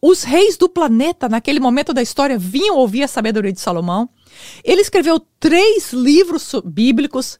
Os 0.00 0.22
reis 0.22 0.56
do 0.56 0.68
planeta, 0.68 1.28
naquele 1.28 1.60
momento 1.60 1.92
da 1.92 2.02
história, 2.02 2.38
vinham 2.38 2.76
ouvir 2.76 3.02
a 3.02 3.08
sabedoria 3.08 3.52
de 3.52 3.60
Salomão. 3.60 4.08
Ele 4.62 4.80
escreveu 4.80 5.20
três 5.40 5.92
livros 5.92 6.54
bíblicos 6.64 7.38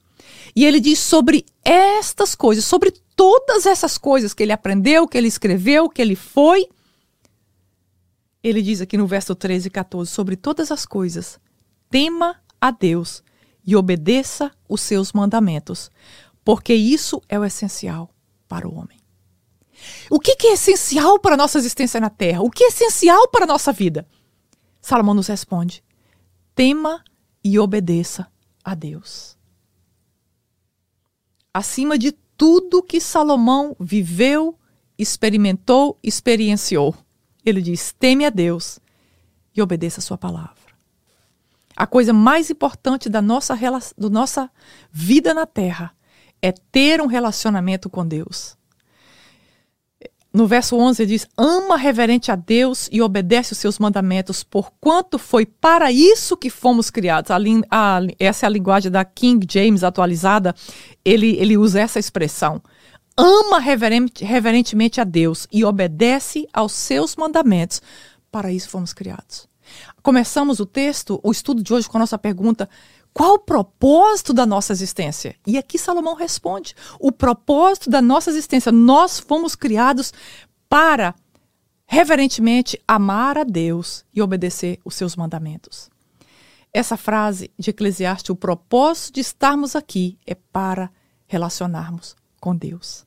e 0.54 0.64
ele 0.64 0.80
diz 0.80 0.98
sobre 0.98 1.44
estas 1.64 2.34
coisas, 2.34 2.64
sobre 2.64 2.92
todas 3.16 3.66
essas 3.66 3.96
coisas 3.96 4.34
que 4.34 4.42
ele 4.42 4.52
aprendeu, 4.52 5.06
que 5.06 5.16
ele 5.16 5.28
escreveu, 5.28 5.88
que 5.88 6.02
ele 6.02 6.16
foi. 6.16 6.68
Ele 8.42 8.60
diz 8.60 8.80
aqui 8.80 8.96
no 8.96 9.06
verso 9.06 9.34
13 9.34 9.68
e 9.68 9.70
14: 9.70 10.10
sobre 10.10 10.36
todas 10.36 10.70
as 10.70 10.84
coisas, 10.84 11.38
tema 11.88 12.36
a 12.60 12.70
Deus 12.70 13.23
e 13.66 13.74
obedeça 13.74 14.50
os 14.68 14.80
seus 14.80 15.12
mandamentos, 15.12 15.90
porque 16.44 16.74
isso 16.74 17.22
é 17.28 17.38
o 17.38 17.44
essencial 17.44 18.10
para 18.46 18.68
o 18.68 18.74
homem. 18.74 18.98
O 20.10 20.20
que, 20.20 20.36
é 20.46 20.52
essencial 20.52 21.18
para 21.18 21.34
a 21.34 21.36
nossa 21.36 21.58
existência 21.58 22.00
na 22.00 22.10
Terra? 22.10 22.42
O 22.42 22.50
que 22.50 22.64
é 22.64 22.68
essencial 22.68 23.28
para 23.28 23.44
a 23.44 23.48
nossa 23.48 23.72
vida? 23.72 24.06
Salomão 24.80 25.14
nos 25.14 25.26
responde: 25.28 25.82
tema 26.54 27.02
e 27.42 27.58
obedeça 27.58 28.26
a 28.62 28.74
Deus. 28.74 29.36
Acima 31.52 31.98
de 31.98 32.12
tudo 32.36 32.82
que 32.82 33.00
Salomão 33.00 33.76
viveu, 33.78 34.58
experimentou, 34.98 35.98
experienciou, 36.02 36.94
ele 37.44 37.60
diz: 37.60 37.94
teme 37.98 38.24
a 38.24 38.30
Deus 38.30 38.78
e 39.54 39.62
obedeça 39.62 40.00
a 40.00 40.02
sua 40.02 40.18
palavra. 40.18 40.73
A 41.76 41.86
coisa 41.86 42.12
mais 42.12 42.50
importante 42.50 43.08
da 43.08 43.20
nossa, 43.20 43.58
nossa 43.98 44.50
vida 44.90 45.34
na 45.34 45.46
Terra 45.46 45.92
é 46.40 46.52
ter 46.52 47.00
um 47.00 47.06
relacionamento 47.06 47.90
com 47.90 48.06
Deus 48.06 48.56
no 50.34 50.48
verso 50.48 50.76
11 50.76 51.00
ele 51.00 51.12
diz: 51.12 51.28
Ama 51.38 51.76
reverente 51.76 52.32
a 52.32 52.34
Deus 52.34 52.88
e 52.90 53.00
obedece 53.00 53.52
os 53.52 53.58
seus 53.58 53.78
mandamentos, 53.78 54.42
porquanto 54.42 55.16
foi 55.16 55.46
para 55.46 55.92
isso 55.92 56.36
que 56.36 56.50
fomos 56.50 56.90
criados. 56.90 57.30
A, 57.30 57.38
a, 57.70 58.00
essa 58.18 58.44
é 58.44 58.48
a 58.48 58.50
linguagem 58.50 58.90
da 58.90 59.04
King 59.04 59.46
James 59.48 59.84
atualizada. 59.84 60.52
Ele, 61.04 61.36
ele 61.36 61.56
usa 61.56 61.80
essa 61.80 62.00
expressão. 62.00 62.60
Ama 63.16 63.60
reverente, 63.60 64.24
reverentemente 64.24 65.00
a 65.00 65.04
Deus 65.04 65.46
e 65.52 65.64
obedece 65.64 66.48
aos 66.52 66.72
seus 66.72 67.14
mandamentos. 67.14 67.80
Para 68.32 68.50
isso 68.50 68.68
fomos 68.68 68.92
criados. 68.92 69.53
Começamos 70.04 70.60
o 70.60 70.66
texto, 70.66 71.18
o 71.22 71.32
estudo 71.32 71.62
de 71.62 71.72
hoje, 71.72 71.88
com 71.88 71.96
a 71.96 72.00
nossa 72.00 72.18
pergunta: 72.18 72.68
qual 73.14 73.36
o 73.36 73.38
propósito 73.38 74.34
da 74.34 74.44
nossa 74.44 74.70
existência? 74.70 75.34
E 75.46 75.56
aqui 75.56 75.78
Salomão 75.78 76.14
responde: 76.14 76.76
o 77.00 77.10
propósito 77.10 77.88
da 77.88 78.02
nossa 78.02 78.28
existência. 78.28 78.70
Nós 78.70 79.18
fomos 79.18 79.54
criados 79.54 80.12
para, 80.68 81.14
reverentemente, 81.86 82.78
amar 82.86 83.38
a 83.38 83.44
Deus 83.44 84.04
e 84.14 84.20
obedecer 84.20 84.78
os 84.84 84.94
seus 84.94 85.16
mandamentos. 85.16 85.88
Essa 86.70 86.98
frase 86.98 87.50
de 87.58 87.70
Eclesiastes, 87.70 88.28
o 88.28 88.36
propósito 88.36 89.14
de 89.14 89.20
estarmos 89.20 89.74
aqui 89.74 90.18
é 90.26 90.34
para 90.34 90.90
relacionarmos 91.26 92.14
com 92.38 92.54
Deus. 92.54 93.06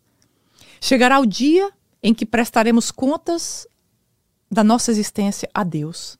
Chegará 0.81 1.19
o 1.19 1.27
dia 1.27 1.71
em 2.01 2.11
que 2.11 2.25
prestaremos 2.25 2.89
contas 2.89 3.67
da 4.49 4.63
nossa 4.63 4.89
existência 4.89 5.47
a 5.53 5.63
Deus. 5.63 6.17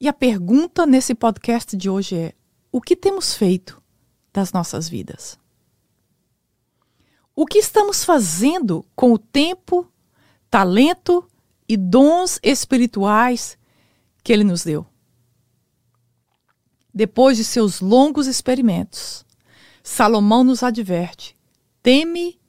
E 0.00 0.08
a 0.08 0.12
pergunta 0.12 0.84
nesse 0.84 1.14
podcast 1.14 1.76
de 1.76 1.88
hoje 1.88 2.16
é: 2.16 2.34
o 2.70 2.80
que 2.80 2.96
temos 2.96 3.34
feito 3.34 3.82
das 4.32 4.52
nossas 4.52 4.88
vidas? 4.88 5.38
O 7.36 7.46
que 7.46 7.58
estamos 7.58 8.04
fazendo 8.04 8.84
com 8.94 9.12
o 9.12 9.18
tempo, 9.18 9.90
talento 10.50 11.28
e 11.68 11.76
dons 11.76 12.38
espirituais 12.42 13.58
que 14.22 14.32
ele 14.32 14.44
nos 14.44 14.64
deu? 14.64 14.86
Depois 16.92 17.36
de 17.36 17.44
seus 17.44 17.80
longos 17.80 18.26
experimentos, 18.26 19.24
Salomão 19.82 20.44
nos 20.44 20.62
adverte: 20.62 21.36
teme 21.82 22.40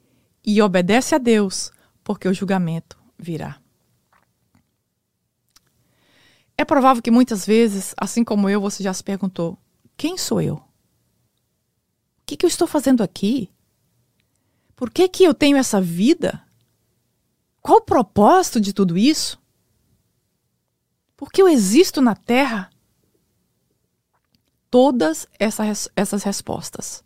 e 0.44 0.62
obedece 0.62 1.16
a 1.16 1.18
Deus, 1.18 1.72
porque 2.04 2.28
o 2.28 2.34
julgamento 2.34 2.98
virá. 3.18 3.60
É 6.58 6.64
provável 6.64 7.02
que 7.02 7.12
muitas 7.12 7.46
vezes, 7.46 7.94
assim 7.98 8.24
como 8.24 8.50
eu, 8.50 8.62
você 8.62 8.82
já 8.82 8.94
se 8.94 9.04
perguntou: 9.04 9.58
quem 9.98 10.18
sou 10.18 10.42
eu? 10.42 10.56
O 10.56 10.64
que, 12.26 12.38
que 12.38 12.46
eu 12.46 12.50
estou 12.50 12.68
fazendo 12.68 13.04
aqui? 13.04 13.52
Por 14.76 14.90
que, 14.90 15.08
que 15.08 15.24
eu 15.24 15.34
tenho 15.34 15.58
essa 15.58 15.80
vida? 15.80 16.42
Qual 17.62 17.80
o 17.80 17.86
propósito 17.86 18.60
de 18.60 18.74
tudo 18.74 18.98
isso? 18.98 19.40
Por 21.16 21.32
que 21.32 21.42
eu 21.42 21.48
existo 21.48 22.02
na 22.02 22.16
Terra? 22.16 22.70
Todas 24.70 25.28
essas, 25.40 25.88
essas 25.96 26.24
respostas 26.24 27.04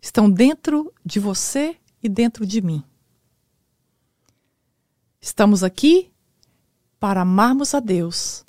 estão 0.00 0.30
dentro 0.30 0.92
de 1.04 1.18
você 1.18 1.78
e 2.02 2.08
dentro 2.08 2.44
de 2.44 2.60
mim. 2.60 2.84
Estamos 5.20 5.64
aqui 5.64 6.12
para 7.00 7.22
amarmos 7.22 7.74
a 7.74 7.80
Deus 7.80 8.44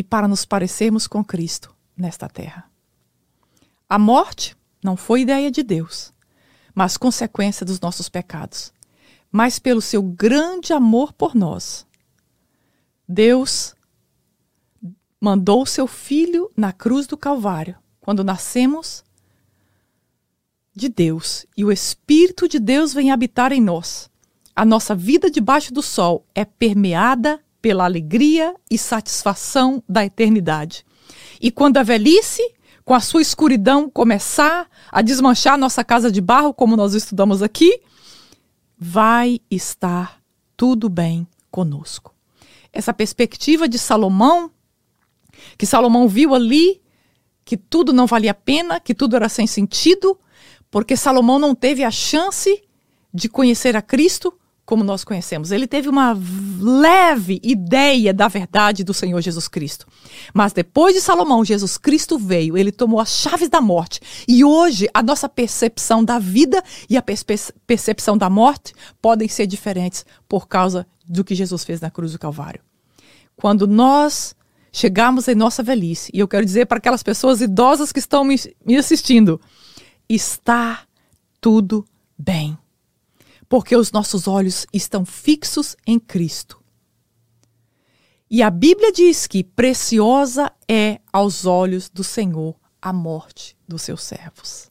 e 0.00 0.02
para 0.02 0.26
nos 0.26 0.46
parecermos 0.46 1.06
com 1.06 1.22
Cristo 1.22 1.76
nesta 1.94 2.26
terra. 2.26 2.64
A 3.86 3.98
morte 3.98 4.56
não 4.82 4.96
foi 4.96 5.20
ideia 5.20 5.50
de 5.50 5.62
Deus, 5.62 6.10
mas 6.74 6.96
consequência 6.96 7.66
dos 7.66 7.78
nossos 7.78 8.08
pecados. 8.08 8.72
Mas 9.30 9.58
pelo 9.58 9.82
seu 9.82 10.02
grande 10.02 10.72
amor 10.72 11.12
por 11.12 11.34
nós, 11.34 11.86
Deus 13.06 13.74
mandou 15.20 15.66
seu 15.66 15.86
filho 15.86 16.50
na 16.56 16.72
cruz 16.72 17.06
do 17.06 17.14
Calvário, 17.14 17.76
quando 18.00 18.24
nascemos 18.24 19.04
de 20.74 20.88
Deus 20.88 21.44
e 21.54 21.62
o 21.62 21.70
Espírito 21.70 22.48
de 22.48 22.58
Deus 22.58 22.94
vem 22.94 23.10
habitar 23.10 23.52
em 23.52 23.60
nós. 23.60 24.08
A 24.56 24.64
nossa 24.64 24.94
vida 24.94 25.30
debaixo 25.30 25.74
do 25.74 25.82
sol 25.82 26.24
é 26.34 26.46
permeada 26.46 27.44
pela 27.60 27.84
alegria 27.84 28.54
e 28.70 28.78
satisfação 28.78 29.82
da 29.88 30.04
eternidade. 30.04 30.84
E 31.40 31.50
quando 31.50 31.76
a 31.76 31.82
velhice, 31.82 32.42
com 32.84 32.94
a 32.94 33.00
sua 33.00 33.22
escuridão, 33.22 33.88
começar 33.88 34.68
a 34.90 35.02
desmanchar 35.02 35.58
nossa 35.58 35.84
casa 35.84 36.10
de 36.10 36.20
barro, 36.20 36.54
como 36.54 36.76
nós 36.76 36.94
estudamos 36.94 37.42
aqui, 37.42 37.80
vai 38.78 39.40
estar 39.50 40.20
tudo 40.56 40.88
bem 40.88 41.26
conosco. 41.50 42.14
Essa 42.72 42.94
perspectiva 42.94 43.68
de 43.68 43.78
Salomão, 43.78 44.50
que 45.58 45.66
Salomão 45.66 46.08
viu 46.08 46.34
ali, 46.34 46.80
que 47.44 47.56
tudo 47.56 47.92
não 47.92 48.06
valia 48.06 48.30
a 48.30 48.34
pena, 48.34 48.78
que 48.78 48.94
tudo 48.94 49.16
era 49.16 49.28
sem 49.28 49.46
sentido, 49.46 50.18
porque 50.70 50.96
Salomão 50.96 51.38
não 51.38 51.54
teve 51.54 51.82
a 51.82 51.90
chance 51.90 52.62
de 53.12 53.28
conhecer 53.28 53.76
a 53.76 53.82
Cristo 53.82 54.32
como 54.70 54.84
nós 54.84 55.02
conhecemos. 55.02 55.50
Ele 55.50 55.66
teve 55.66 55.88
uma 55.88 56.16
leve 56.60 57.40
ideia 57.42 58.14
da 58.14 58.28
verdade 58.28 58.84
do 58.84 58.94
Senhor 58.94 59.20
Jesus 59.20 59.48
Cristo. 59.48 59.84
Mas 60.32 60.52
depois 60.52 60.94
de 60.94 61.00
Salomão, 61.00 61.44
Jesus 61.44 61.76
Cristo 61.76 62.16
veio, 62.16 62.56
ele 62.56 62.70
tomou 62.70 63.00
as 63.00 63.10
chaves 63.10 63.48
da 63.48 63.60
morte. 63.60 64.00
E 64.28 64.44
hoje 64.44 64.88
a 64.94 65.02
nossa 65.02 65.28
percepção 65.28 66.04
da 66.04 66.20
vida 66.20 66.62
e 66.88 66.96
a 66.96 67.02
percepção 67.66 68.16
da 68.16 68.30
morte 68.30 68.72
podem 69.02 69.26
ser 69.26 69.48
diferentes 69.48 70.06
por 70.28 70.46
causa 70.46 70.86
do 71.04 71.24
que 71.24 71.34
Jesus 71.34 71.64
fez 71.64 71.80
na 71.80 71.90
cruz 71.90 72.12
do 72.12 72.18
Calvário. 72.20 72.60
Quando 73.34 73.66
nós 73.66 74.36
chegarmos 74.70 75.26
em 75.26 75.34
nossa 75.34 75.64
velhice, 75.64 76.12
e 76.14 76.20
eu 76.20 76.28
quero 76.28 76.46
dizer 76.46 76.66
para 76.66 76.78
aquelas 76.78 77.02
pessoas 77.02 77.40
idosas 77.40 77.90
que 77.90 77.98
estão 77.98 78.22
me, 78.22 78.36
me 78.64 78.76
assistindo, 78.76 79.40
está 80.08 80.82
tudo 81.40 81.84
bem 82.16 82.56
porque 83.50 83.74
os 83.74 83.90
nossos 83.90 84.28
olhos 84.28 84.64
estão 84.72 85.04
fixos 85.04 85.76
em 85.84 85.98
Cristo. 85.98 86.62
E 88.30 88.44
a 88.44 88.48
Bíblia 88.48 88.92
diz 88.92 89.26
que 89.26 89.42
preciosa 89.42 90.52
é 90.68 91.00
aos 91.12 91.44
olhos 91.46 91.90
do 91.90 92.04
Senhor 92.04 92.54
a 92.80 92.92
morte 92.92 93.56
dos 93.66 93.82
seus 93.82 94.04
servos. 94.04 94.70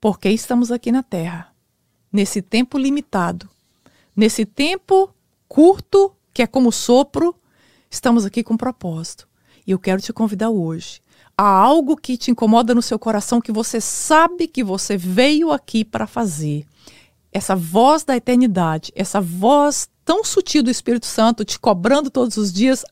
Porque 0.00 0.28
estamos 0.30 0.72
aqui 0.72 0.90
na 0.90 1.04
terra, 1.04 1.54
nesse 2.12 2.42
tempo 2.42 2.76
limitado, 2.76 3.48
nesse 4.16 4.44
tempo 4.44 5.14
curto, 5.46 6.12
que 6.34 6.42
é 6.42 6.46
como 6.46 6.72
sopro, 6.72 7.36
estamos 7.88 8.24
aqui 8.24 8.42
com 8.42 8.56
propósito. 8.56 9.28
E 9.64 9.70
eu 9.70 9.78
quero 9.78 10.02
te 10.02 10.12
convidar 10.12 10.50
hoje. 10.50 11.00
Há 11.38 11.46
algo 11.46 11.96
que 11.96 12.16
te 12.16 12.32
incomoda 12.32 12.74
no 12.74 12.82
seu 12.82 12.98
coração 12.98 13.40
que 13.40 13.52
você 13.52 13.80
sabe 13.80 14.48
que 14.48 14.64
você 14.64 14.96
veio 14.96 15.52
aqui 15.52 15.84
para 15.84 16.08
fazer 16.08 16.66
essa 17.36 17.54
voz 17.54 18.02
da 18.02 18.16
eternidade, 18.16 18.90
essa 18.96 19.20
voz 19.20 19.90
tão 20.06 20.24
sutil 20.24 20.62
do 20.62 20.70
Espírito 20.70 21.04
Santo 21.04 21.44
te 21.44 21.58
cobrando 21.58 22.10
todos 22.10 22.38
os 22.38 22.50
dias 22.50 22.82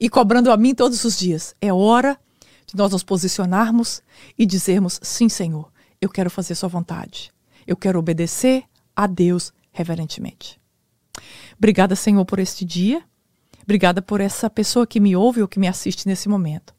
e 0.00 0.08
cobrando 0.10 0.50
a 0.50 0.56
mim 0.56 0.74
todos 0.74 1.04
os 1.04 1.16
dias. 1.16 1.54
É 1.60 1.72
hora 1.72 2.18
de 2.66 2.76
nós 2.76 2.90
nos 2.90 3.04
posicionarmos 3.04 4.02
e 4.36 4.44
dizermos: 4.44 4.98
sim, 5.00 5.28
Senhor, 5.28 5.70
eu 6.00 6.08
quero 6.08 6.28
fazer 6.28 6.56
Sua 6.56 6.68
vontade. 6.68 7.32
Eu 7.64 7.76
quero 7.76 8.00
obedecer 8.00 8.64
a 8.96 9.06
Deus 9.06 9.52
reverentemente. 9.70 10.60
Obrigada, 11.56 11.94
Senhor, 11.94 12.24
por 12.24 12.40
este 12.40 12.64
dia. 12.64 13.00
Obrigada 13.62 14.02
por 14.02 14.20
essa 14.20 14.50
pessoa 14.50 14.88
que 14.88 14.98
me 14.98 15.14
ouve 15.14 15.40
ou 15.40 15.46
que 15.46 15.60
me 15.60 15.68
assiste 15.68 16.08
nesse 16.08 16.28
momento. 16.28 16.73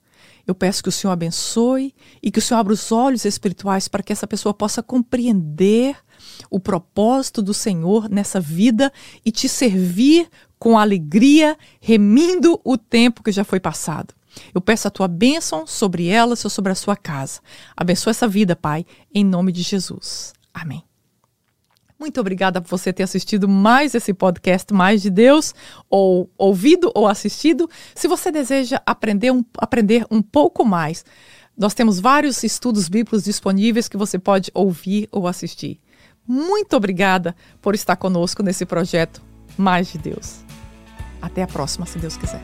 Eu 0.47 0.53
peço 0.53 0.83
que 0.83 0.89
o 0.89 0.91
Senhor 0.91 1.11
abençoe 1.11 1.93
e 2.21 2.29
que 2.29 2.39
o 2.39 2.41
Senhor 2.41 2.59
abra 2.59 2.73
os 2.73 2.91
olhos 2.91 3.25
espirituais 3.25 3.87
para 3.87 4.03
que 4.03 4.13
essa 4.13 4.27
pessoa 4.27 4.53
possa 4.53 4.83
compreender 4.83 5.95
o 6.49 6.59
propósito 6.59 7.41
do 7.41 7.53
Senhor 7.53 8.09
nessa 8.09 8.39
vida 8.39 8.91
e 9.25 9.31
te 9.31 9.49
servir 9.49 10.29
com 10.59 10.77
alegria, 10.77 11.57
remindo 11.79 12.59
o 12.63 12.77
tempo 12.77 13.23
que 13.23 13.31
já 13.31 13.43
foi 13.43 13.59
passado. 13.59 14.13
Eu 14.53 14.61
peço 14.61 14.87
a 14.87 14.91
tua 14.91 15.07
bênção 15.07 15.65
sobre 15.65 16.07
ela, 16.07 16.35
sobre 16.35 16.71
a 16.71 16.75
sua 16.75 16.95
casa. 16.95 17.39
Abençoa 17.75 18.11
essa 18.11 18.27
vida, 18.27 18.55
Pai, 18.55 18.85
em 19.13 19.23
nome 19.23 19.51
de 19.51 19.61
Jesus. 19.61 20.33
Amém. 20.53 20.83
Muito 21.99 22.19
obrigada 22.19 22.61
por 22.61 22.69
você 22.69 22.91
ter 22.91 23.03
assistido 23.03 23.47
mais 23.47 23.95
esse 23.95 24.13
podcast 24.13 24.73
Mais 24.73 25.01
de 25.01 25.09
Deus, 25.09 25.55
ou 25.89 26.29
ouvido 26.37 26.91
ou 26.93 27.07
assistido. 27.07 27.69
Se 27.93 28.07
você 28.07 28.31
deseja 28.31 28.81
aprender 28.85 29.31
um, 29.31 29.43
aprender 29.57 30.05
um 30.11 30.21
pouco 30.21 30.65
mais, 30.65 31.05
nós 31.57 31.73
temos 31.73 31.99
vários 31.99 32.43
estudos 32.43 32.89
bíblicos 32.89 33.23
disponíveis 33.23 33.87
que 33.87 33.97
você 33.97 34.19
pode 34.19 34.51
ouvir 34.53 35.07
ou 35.11 35.27
assistir. 35.27 35.79
Muito 36.27 36.75
obrigada 36.75 37.35
por 37.61 37.75
estar 37.75 37.95
conosco 37.95 38.43
nesse 38.43 38.65
projeto 38.65 39.21
Mais 39.57 39.91
de 39.91 39.97
Deus. 39.97 40.43
Até 41.21 41.43
a 41.43 41.47
próxima, 41.47 41.85
se 41.85 41.97
Deus 41.97 42.17
quiser. 42.17 42.43